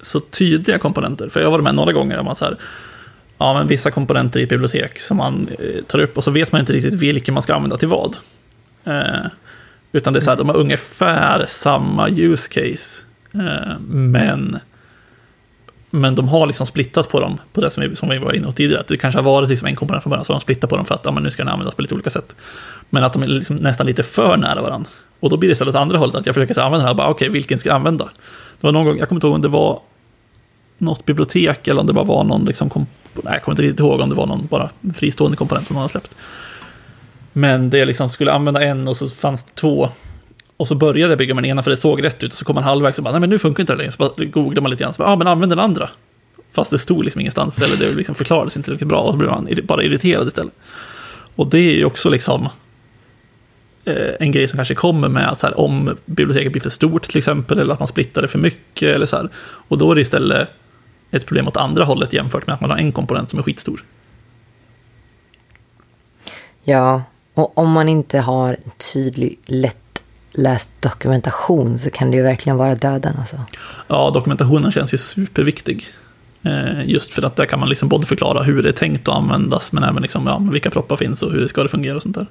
så 0.00 0.20
tydliga 0.20 0.78
komponenter. 0.78 1.28
För 1.28 1.40
jag 1.40 1.46
har 1.46 1.52
varit 1.52 1.64
med 1.64 1.74
några 1.74 1.92
gånger 1.92 2.16
där 2.16 2.22
man 2.22 2.36
så 2.36 2.44
här, 2.44 2.56
ja 3.38 3.54
men 3.54 3.66
vissa 3.66 3.90
komponenter 3.90 4.40
i 4.40 4.42
ett 4.42 4.48
bibliotek 4.48 5.00
som 5.00 5.16
man 5.16 5.48
eh, 5.58 5.82
tar 5.84 5.98
upp 5.98 6.16
och 6.16 6.24
så 6.24 6.30
vet 6.30 6.52
man 6.52 6.60
inte 6.60 6.72
riktigt 6.72 6.94
vilken 6.94 7.34
man 7.34 7.42
ska 7.42 7.54
använda 7.54 7.76
till 7.76 7.88
vad. 7.88 8.16
Eh, 8.84 9.26
utan 9.92 10.12
det 10.12 10.18
är 10.18 10.20
så 10.20 10.30
här, 10.30 10.36
de 10.36 10.48
har 10.48 10.56
ungefär 10.56 11.46
samma 11.48 12.08
use 12.08 12.48
case. 12.48 13.02
Eh, 13.34 13.78
men 13.88 14.58
men 15.94 16.14
de 16.14 16.28
har 16.28 16.46
liksom 16.46 16.66
splittat 16.66 17.08
på 17.08 17.20
dem, 17.20 17.38
på 17.52 17.60
det 17.60 17.70
som 17.70 17.82
vi, 17.82 17.96
som 17.96 18.08
vi 18.08 18.18
var 18.18 18.32
inne 18.32 18.46
på 18.46 18.52
tidigare. 18.52 18.80
Att 18.80 18.88
det 18.88 18.96
kanske 18.96 19.18
har 19.18 19.24
varit 19.24 19.48
liksom 19.48 19.68
en 19.68 19.76
komponent 19.76 20.02
från 20.02 20.10
början, 20.10 20.24
så 20.24 20.32
har 20.32 20.38
de 20.38 20.42
splittat 20.42 20.70
på 20.70 20.76
dem 20.76 20.84
för 20.84 20.94
att 20.94 21.04
ja, 21.04 21.10
men 21.10 21.22
nu 21.22 21.30
ska 21.30 21.44
den 21.44 21.52
användas 21.52 21.74
på 21.74 21.82
lite 21.82 21.94
olika 21.94 22.10
sätt. 22.10 22.36
Men 22.90 23.04
att 23.04 23.12
de 23.12 23.22
är 23.22 23.26
liksom 23.26 23.56
nästan 23.56 23.86
lite 23.86 24.02
för 24.02 24.36
nära 24.36 24.62
varandra. 24.62 24.90
Och 25.20 25.30
då 25.30 25.36
blir 25.36 25.48
det 25.48 25.52
istället 25.52 25.74
åt 25.74 25.80
andra 25.80 25.98
hållet, 25.98 26.14
att 26.14 26.26
jag 26.26 26.34
försöker 26.34 26.60
använda 26.60 26.78
den 26.78 26.86
här, 26.86 26.94
bara 26.94 27.08
okej, 27.08 27.26
okay, 27.26 27.32
vilken 27.32 27.58
ska 27.58 27.68
jag 27.68 27.76
använda? 27.76 28.04
Det 28.60 28.66
var 28.66 28.72
någon 28.72 28.84
gång, 28.84 28.98
jag 28.98 29.08
kommer 29.08 29.16
inte 29.16 29.26
ihåg 29.26 29.34
om 29.34 29.42
det 29.42 29.48
var 29.48 29.80
något 30.78 31.04
bibliotek 31.04 31.68
eller 31.68 31.80
om 31.80 31.86
det 31.86 31.92
bara 31.92 32.04
var 32.04 32.24
någon, 32.24 32.44
liksom, 32.44 32.70
nej, 32.74 33.32
jag 33.32 33.42
kommer 33.42 33.52
inte 33.52 33.62
riktigt 33.62 33.80
ihåg 33.80 34.00
om 34.00 34.08
det 34.08 34.14
var 34.14 34.26
någon 34.26 34.46
bara 34.46 34.70
fristående 34.94 35.36
komponent 35.36 35.66
som 35.66 35.74
någon 35.74 35.82
har 35.82 35.88
släppt. 35.88 36.14
Men 37.32 37.70
det 37.70 37.78
jag 37.78 37.86
liksom 37.86 38.08
skulle 38.08 38.32
använda 38.32 38.62
en 38.62 38.88
och 38.88 38.96
så 38.96 39.08
fanns 39.08 39.44
det 39.44 39.54
två 39.54 39.88
och 40.56 40.68
så 40.68 40.74
började 40.74 41.12
jag 41.12 41.18
bygga 41.18 41.34
med 41.34 41.44
den 41.44 41.50
ena 41.50 41.62
för 41.62 41.70
det 41.70 41.76
såg 41.76 42.04
rätt 42.04 42.24
ut. 42.24 42.32
Och 42.32 42.38
så 42.38 42.44
kom 42.44 42.54
man 42.54 42.64
halvvägs 42.64 42.98
och 42.98 43.04
bara, 43.04 43.10
nej 43.10 43.20
men 43.20 43.30
nu 43.30 43.38
funkar 43.38 43.62
inte 43.62 43.72
det 43.72 43.76
längre. 43.76 43.92
Så 43.92 43.98
bara 43.98 44.24
googlade 44.24 44.60
man 44.60 44.70
lite 44.70 44.82
grann. 44.82 44.94
Så 44.94 45.02
bara, 45.02 45.10
ja 45.10 45.16
men 45.16 45.26
använd 45.26 45.52
den 45.52 45.58
andra. 45.58 45.90
Fast 46.52 46.70
det 46.70 46.78
stod 46.78 47.04
liksom 47.04 47.20
ingenstans, 47.20 47.62
eller 47.62 47.76
det 47.76 47.94
liksom 47.94 48.14
förklarades 48.14 48.56
inte 48.56 48.70
riktigt 48.70 48.88
bra. 48.88 49.00
Och 49.00 49.12
så 49.12 49.18
blev 49.18 49.30
man 49.30 49.48
bara 49.64 49.82
irriterad 49.82 50.28
istället. 50.28 50.52
Och 51.36 51.46
det 51.46 51.58
är 51.58 51.76
ju 51.76 51.84
också 51.84 52.10
liksom 52.10 52.48
eh, 53.84 54.12
en 54.20 54.32
grej 54.32 54.48
som 54.48 54.56
kanske 54.56 54.74
kommer 54.74 55.08
med 55.08 55.28
att 55.28 55.38
så 55.38 55.46
här, 55.46 55.60
om 55.60 55.96
biblioteket 56.04 56.52
blir 56.52 56.62
för 56.62 56.70
stort 56.70 57.08
till 57.08 57.18
exempel, 57.18 57.58
eller 57.58 57.72
att 57.72 57.80
man 57.80 57.88
splittar 57.88 58.22
det 58.22 58.28
för 58.28 58.38
mycket. 58.38 58.94
Eller 58.94 59.06
så 59.06 59.16
här. 59.16 59.28
Och 59.68 59.78
då 59.78 59.90
är 59.90 59.94
det 59.94 60.00
istället 60.00 60.48
ett 61.10 61.26
problem 61.26 61.48
åt 61.48 61.56
andra 61.56 61.84
hållet 61.84 62.12
jämfört 62.12 62.46
med 62.46 62.54
att 62.54 62.60
man 62.60 62.70
har 62.70 62.78
en 62.78 62.92
komponent 62.92 63.30
som 63.30 63.38
är 63.38 63.42
skitstor. 63.42 63.84
Ja, 66.64 67.02
och 67.34 67.58
om 67.58 67.70
man 67.70 67.88
inte 67.88 68.18
har 68.18 68.48
en 68.64 68.70
tydlig, 68.92 69.38
lätt 69.46 69.83
läst 70.34 70.70
dokumentation 70.80 71.78
så 71.78 71.90
kan 71.90 72.10
det 72.10 72.16
ju 72.16 72.22
verkligen 72.22 72.56
vara 72.56 72.74
döden 72.74 73.16
alltså. 73.18 73.36
Ja, 73.88 74.10
dokumentationen 74.14 74.72
känns 74.72 74.94
ju 74.94 74.98
superviktig. 74.98 75.84
Eh, 76.42 76.90
just 76.90 77.12
för 77.12 77.22
att 77.22 77.36
där 77.36 77.46
kan 77.46 77.60
man 77.60 77.68
liksom 77.68 77.88
både 77.88 78.06
förklara 78.06 78.42
hur 78.42 78.62
det 78.62 78.68
är 78.68 78.72
tänkt 78.72 79.08
att 79.08 79.14
användas, 79.14 79.72
men 79.72 79.84
även 79.84 80.02
liksom, 80.02 80.26
ja, 80.26 80.38
vilka 80.52 80.70
proppar 80.70 80.96
finns 80.96 81.22
och 81.22 81.32
hur 81.32 81.40
det 81.40 81.48
ska 81.48 81.62
det 81.62 81.68
fungera 81.68 81.96
och 81.96 82.02
sånt 82.02 82.14
där. 82.14 82.26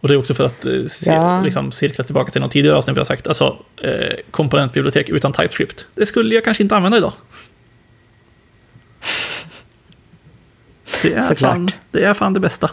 Och 0.00 0.08
det 0.08 0.14
är 0.14 0.18
också 0.18 0.34
för 0.34 0.44
att 0.44 0.66
eh, 0.66 0.84
se, 0.86 1.12
Ja. 1.12 1.40
liksom, 1.42 1.72
cirkla 1.72 2.04
tillbaka 2.04 2.30
till 2.32 2.40
något 2.40 2.50
tidigare 2.50 2.76
avsnitt 2.76 2.96
vi 2.96 3.00
har 3.00 3.04
sagt, 3.04 3.26
alltså 3.26 3.56
eh, 3.82 4.14
komponentbibliotek 4.30 5.08
utan 5.08 5.32
TypeScript, 5.32 5.86
det 5.94 6.06
skulle 6.06 6.34
jag 6.34 6.44
kanske 6.44 6.62
inte 6.62 6.76
använda 6.76 6.98
idag. 6.98 7.12
Det 11.02 11.12
är, 11.14 11.22
Såklart. 11.22 11.52
fan, 11.52 11.70
det 11.90 12.04
är 12.04 12.14
fan 12.14 12.32
det 12.32 12.40
bästa. 12.40 12.70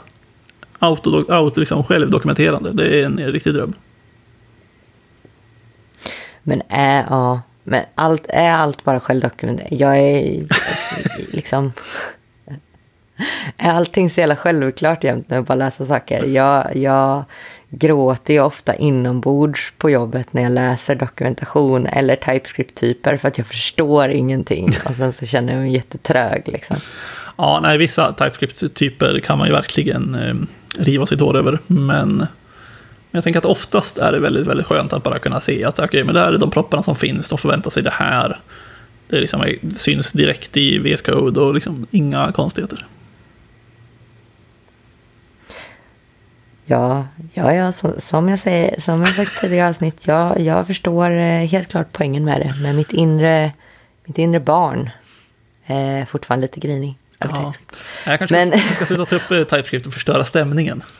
Auto, 0.84 1.32
auto 1.34 1.60
liksom 1.60 1.84
självdokumenterande, 1.84 2.74
det 2.74 3.02
är 3.02 3.06
en 3.06 3.18
riktig 3.18 3.54
dröm. 3.54 3.74
Men 6.44 6.62
är, 6.70 7.06
ja, 7.10 7.42
men 7.64 7.86
allt, 7.96 8.26
är 8.30 8.52
allt 8.52 8.84
bara 8.84 9.00
självdokumenterat? 9.00 9.72
Jag 9.72 9.98
är 9.98 10.44
liksom... 11.34 11.74
Är 13.58 13.72
allting 13.72 14.10
så 14.10 14.20
jävla 14.20 14.36
självklart 14.36 15.04
jämt 15.04 15.30
när 15.30 15.38
jag 15.38 15.46
bara 15.46 15.56
läser 15.56 15.86
saker? 15.86 16.26
Jag, 16.26 16.76
jag 16.76 17.24
gråter 17.70 18.34
ju 18.34 18.42
ofta 18.42 18.76
inombords 18.76 19.74
på 19.78 19.90
jobbet 19.90 20.34
när 20.34 20.42
jag 20.42 20.52
läser 20.52 20.96
dokumentation 20.96 21.88
eller 21.88 22.16
TypeScript-typer 22.16 23.18
för 23.18 23.28
att 23.28 23.38
jag 23.38 23.48
förstår 23.48 24.10
ingenting. 24.10 24.74
Och 24.86 24.96
sen 24.96 25.14
så 25.14 25.26
känner 25.26 25.54
jag 25.54 25.62
mig 25.62 25.74
jättetrög 25.74 26.44
liksom. 26.46 26.78
Ja, 27.38 27.60
nej, 27.64 27.78
vissa 27.78 28.14
TypeScript-typer 28.14 29.20
kan 29.20 29.38
man 29.38 29.48
ju 29.48 29.54
verkligen 29.54 30.16
eh, 30.16 30.36
riva 30.78 31.06
sitt 31.06 31.20
hår 31.20 31.38
över, 31.38 31.60
men 31.68 32.28
men 33.12 33.18
jag 33.18 33.24
tänker 33.24 33.38
att 33.38 33.46
oftast 33.46 33.98
är 33.98 34.12
det 34.12 34.20
väldigt, 34.20 34.48
väldigt 34.48 34.68
skönt 34.68 34.94
att 34.94 35.04
bara 35.04 35.20
kunna 35.20 35.42
se 35.42 35.66
att 35.66 35.80
okay, 35.80 36.04
men 36.04 36.16
det 36.16 36.22
här 36.22 36.34
är 36.34 36.38
de 36.38 36.52
propparna 36.52 36.84
som 36.84 36.96
finns, 36.96 37.30
de 37.30 37.38
förväntar 37.38 37.70
sig 37.70 37.84
det 37.84 37.94
här. 37.94 38.40
Det 39.08 39.20
liksom, 39.20 39.46
syns 39.72 40.12
direkt 40.12 40.58
i 40.58 40.78
VS 40.80 41.02
Code 41.02 41.40
och 41.40 41.54
liksom 41.54 41.88
inga 41.92 42.32
konstigheter. 42.32 42.86
Ja, 46.66 47.06
ja, 47.34 47.54
ja 47.54 47.72
som, 47.72 47.94
som 47.98 48.30
jag 48.30 48.40
säger, 48.40 48.80
som 48.80 49.02
jag 49.02 49.16
sagt 49.16 49.42
tidigare 49.42 49.70
avsnitt, 49.70 50.08
jag, 50.08 50.40
jag 50.40 50.68
förstår 50.68 51.12
eh, 51.12 51.48
helt 51.48 51.68
klart 51.68 51.88
poängen 51.92 52.26
med 52.26 52.40
det. 52.40 52.56
Men 52.62 52.76
mitt 52.76 52.94
inre, 52.94 53.52
mitt 54.06 54.18
inre 54.18 54.40
barn 54.40 54.90
är 55.66 56.06
fortfarande 56.06 56.42
lite 56.42 56.60
grinig 56.60 56.98
över 57.22 57.34
Ja. 57.36 57.42
TypeScript. 57.42 57.76
Jag 58.06 58.20
kanske 58.20 58.36
Men- 58.46 58.60
ska 58.76 58.86
sluta 58.86 59.06
ta 59.06 59.16
upp 59.16 59.32
eh, 59.32 59.44
TypeScript 59.44 59.86
och 59.88 59.94
förstöra 59.94 60.26
stämningen. 60.26 60.84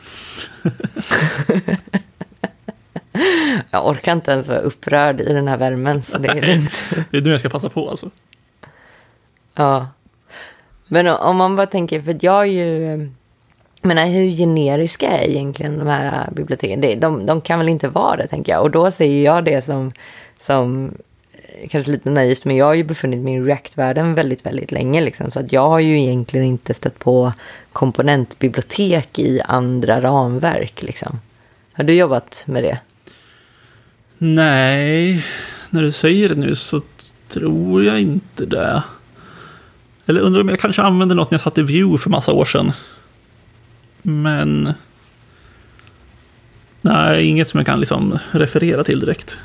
Jag 3.70 3.86
orkar 3.86 4.12
inte 4.12 4.30
ens 4.32 4.48
vara 4.48 4.58
upprörd 4.58 5.20
i 5.20 5.32
den 5.32 5.48
här 5.48 5.56
värmen, 5.56 6.02
så 6.02 6.18
det 6.18 6.28
är 6.28 6.42
lugnt. 6.46 6.86
Det 7.10 7.16
är 7.16 7.20
nu 7.20 7.30
jag 7.30 7.40
ska 7.40 7.48
passa 7.48 7.68
på 7.68 7.90
alltså. 7.90 8.10
Ja. 9.54 9.88
Men 10.88 11.06
om 11.06 11.36
man 11.36 11.56
bara 11.56 11.66
tänker, 11.66 12.02
för 12.02 12.16
jag 12.20 12.40
är 12.42 12.44
ju... 12.44 13.10
Menar, 13.82 14.06
hur 14.06 14.30
generiska 14.30 15.08
är 15.08 15.28
egentligen 15.30 15.78
de 15.78 15.88
här 15.88 16.06
äh, 16.28 16.34
biblioteken? 16.34 16.80
Det- 16.80 16.94
De, 16.94 17.26
de 17.26 17.40
kan 17.40 17.58
väl 17.58 17.68
inte 17.68 17.88
vara 17.88 18.16
det, 18.16 18.26
tänker 18.26 18.52
jag. 18.52 18.62
Och 18.62 18.70
då 18.70 18.90
säger 18.90 19.24
jag 19.24 19.44
det 19.44 19.64
som, 19.64 19.92
som 20.38 20.86
eh, 20.86 20.92
kanske 21.70 21.92
lite 21.92 22.10
naivt, 22.10 22.44
men 22.44 22.56
jag 22.56 22.66
har 22.66 22.74
ju 22.74 22.84
befunnit 22.84 23.20
mig 23.20 23.34
i 23.34 23.40
React-världen 23.40 24.14
väldigt, 24.14 24.46
väldigt 24.46 24.72
länge. 24.72 25.00
Liksom, 25.00 25.30
så 25.30 25.40
att 25.40 25.52
jag 25.52 25.68
har 25.68 25.80
ju 25.80 26.00
egentligen 26.00 26.46
inte 26.46 26.74
stött 26.74 26.98
på 26.98 27.32
komponentbibliotek 27.72 29.18
i 29.18 29.40
andra 29.40 30.00
ramverk. 30.00 30.82
Liksom. 30.82 31.20
Har 31.72 31.84
du 31.84 31.92
jobbat 31.92 32.44
med 32.46 32.62
det? 32.62 32.78
Nej, 34.18 35.24
när 35.70 35.82
du 35.82 35.92
säger 35.92 36.28
det 36.28 36.34
nu 36.34 36.54
så 36.54 36.80
tror 37.28 37.84
jag 37.84 38.00
inte 38.00 38.46
det. 38.46 38.82
Eller 40.06 40.20
undrar 40.20 40.40
om 40.40 40.48
jag 40.48 40.60
kanske 40.60 40.82
använde 40.82 41.14
något 41.14 41.30
när 41.30 41.34
jag 41.34 41.40
satt 41.40 41.58
i 41.58 41.62
View 41.62 41.98
för 42.02 42.10
massa 42.10 42.32
år 42.32 42.44
sedan. 42.44 42.72
Men... 44.02 44.72
Nej, 46.80 47.26
inget 47.26 47.48
som 47.48 47.58
jag 47.58 47.66
kan 47.66 47.80
liksom 47.80 48.18
referera 48.30 48.84
till 48.84 49.00
direkt. 49.00 49.38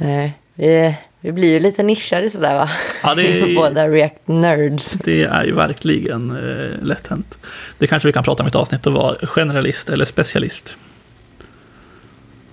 Nej, 0.00 0.38
vi, 0.54 0.94
vi 1.20 1.32
blir 1.32 1.52
ju 1.52 1.60
lite 1.60 1.82
nischade 1.82 2.30
sådär 2.30 2.54
va? 2.54 2.70
Ja, 3.02 3.14
det 3.14 3.22
är- 3.40 3.54
Båda 3.54 3.88
React-nerds. 3.88 4.92
Det 5.04 5.22
är 5.22 5.44
ju 5.44 5.52
verkligen 5.54 6.30
eh, 6.30 6.82
lätt 6.86 7.06
hänt. 7.06 7.38
Det 7.78 7.86
kanske 7.86 8.08
vi 8.08 8.12
kan 8.12 8.24
prata 8.24 8.42
om 8.42 8.46
i 8.46 8.48
ett 8.48 8.54
avsnitt 8.54 8.86
och 8.86 8.92
vara 8.92 9.26
generalist 9.26 9.90
eller 9.90 10.04
specialist. 10.04 10.74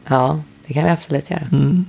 Ja, 0.08 0.42
det 0.68 0.74
kan 0.74 0.84
vi 0.84 0.90
absolut 0.90 1.30
göra. 1.30 1.48
Mm. 1.52 1.86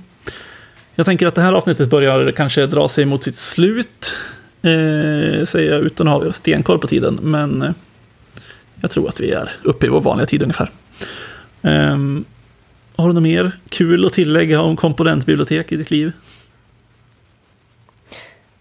Jag 0.95 1.05
tänker 1.05 1.27
att 1.27 1.35
det 1.35 1.41
här 1.41 1.53
avsnittet 1.53 1.89
börjar 1.89 2.31
kanske 2.31 2.65
dra 2.65 2.87
sig 2.87 3.05
mot 3.05 3.23
sitt 3.23 3.37
slut. 3.37 4.13
Eh, 4.61 5.45
säger 5.45 5.71
jag 5.71 5.81
utan 5.81 6.07
att 6.07 6.23
ha 6.23 6.33
stenkoll 6.33 6.79
på 6.79 6.87
tiden. 6.87 7.19
Men 7.21 7.61
eh, 7.61 7.71
jag 8.81 8.91
tror 8.91 9.09
att 9.09 9.19
vi 9.19 9.31
är 9.31 9.51
uppe 9.63 9.85
i 9.85 9.89
vår 9.89 10.01
vanliga 10.01 10.25
tid 10.25 10.41
ungefär. 10.41 10.69
Ehm, 11.61 12.25
har 12.97 13.07
du 13.07 13.13
något 13.13 13.23
mer 13.23 13.51
kul 13.69 14.05
att 14.05 14.13
tillägga 14.13 14.61
om 14.61 14.75
komponentbibliotek 14.75 15.71
i 15.71 15.75
ditt 15.75 15.91
liv? 15.91 16.11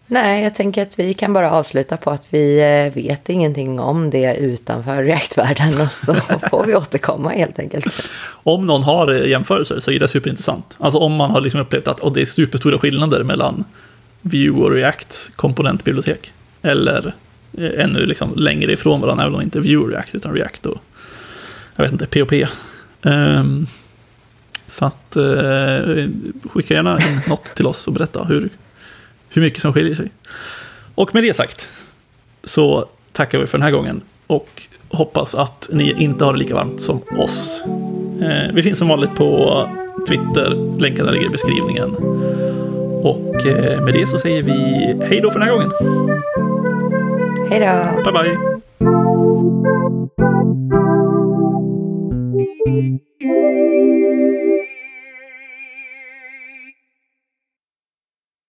Nej, 0.06 0.42
jag 0.42 0.54
tänker 0.54 0.82
att 0.82 0.98
vi 0.98 1.14
kan 1.14 1.32
bara 1.32 1.50
avsluta 1.50 1.96
på 1.96 2.10
att 2.10 2.26
vi 2.30 2.58
eh, 2.60 2.94
vet 3.02 3.28
ingenting 3.28 3.80
om 3.80 4.10
det 4.10 4.36
utanför 4.36 5.04
React-världen 5.04 5.80
och 5.86 5.92
så 5.92 6.14
får 6.50 6.64
vi 6.66 6.74
återkomma 6.74 7.30
helt 7.30 7.58
enkelt. 7.58 8.08
Om 8.28 8.66
någon 8.66 8.82
har 8.82 9.14
eh, 9.14 9.30
jämförelser 9.30 9.80
så 9.80 9.90
är 9.90 10.00
det 10.00 10.08
superintressant. 10.08 10.76
Alltså 10.78 10.98
om 10.98 11.12
man 11.12 11.30
har 11.30 11.40
liksom 11.40 11.60
upplevt 11.60 11.88
att 11.88 12.00
och 12.00 12.12
det 12.12 12.20
är 12.20 12.24
superstora 12.24 12.78
skillnader 12.78 13.22
mellan 13.22 13.64
Vue 14.20 14.64
och 14.64 14.70
Reacts 14.70 15.30
komponentbibliotek. 15.36 16.32
Eller 16.62 17.14
eh, 17.58 17.84
ännu 17.84 18.06
liksom 18.06 18.32
längre 18.36 18.72
ifrån 18.72 19.00
varandra, 19.00 19.24
även 19.24 19.34
om 19.34 19.42
inte 19.42 19.60
Vue 19.60 19.76
och 19.76 19.88
React, 19.88 20.14
utan 20.14 20.34
React 20.34 20.66
och 20.66 20.78
jag 21.76 21.84
vet 21.84 21.92
inte, 21.92 22.06
POP. 22.06 22.32
Ehm, 23.02 23.66
så 24.66 24.84
att 24.84 25.16
eh, 25.16 26.08
skicka 26.50 26.74
gärna 26.74 26.98
in 27.00 27.20
något 27.28 27.44
till 27.44 27.66
oss 27.66 27.86
och 27.86 27.92
berätta 27.92 28.24
hur, 28.24 28.48
hur 29.28 29.42
mycket 29.42 29.60
som 29.60 29.72
skiljer 29.72 29.94
sig. 29.94 30.10
Och 30.94 31.14
med 31.14 31.22
det 31.22 31.34
sagt 31.34 31.68
så 32.44 32.86
tackar 33.12 33.38
vi 33.38 33.46
för 33.46 33.58
den 33.58 33.64
här 33.64 33.70
gången 33.70 34.00
och 34.26 34.62
hoppas 34.88 35.34
att 35.34 35.68
ni 35.72 36.02
inte 36.02 36.24
har 36.24 36.32
det 36.32 36.38
lika 36.38 36.54
varmt 36.54 36.80
som 36.80 37.00
oss. 37.18 37.60
Eh, 38.22 38.54
vi 38.54 38.62
finns 38.62 38.78
som 38.78 38.88
vanligt 38.88 39.14
på 39.14 39.68
Twitter, 40.08 40.78
länkarna 40.80 41.10
ligger 41.10 41.26
i 41.26 41.28
beskrivningen. 41.28 41.90
Och 43.02 43.46
eh, 43.46 43.84
med 43.84 43.94
det 43.94 44.06
så 44.06 44.18
säger 44.18 44.42
vi 44.42 44.52
hej 45.08 45.20
då 45.20 45.30
för 45.30 45.38
den 45.38 45.48
här 45.48 45.54
gången. 45.54 45.72
Hej 47.50 47.60
då. 47.60 48.02
Bye 48.02 48.22
bye. 48.22 48.56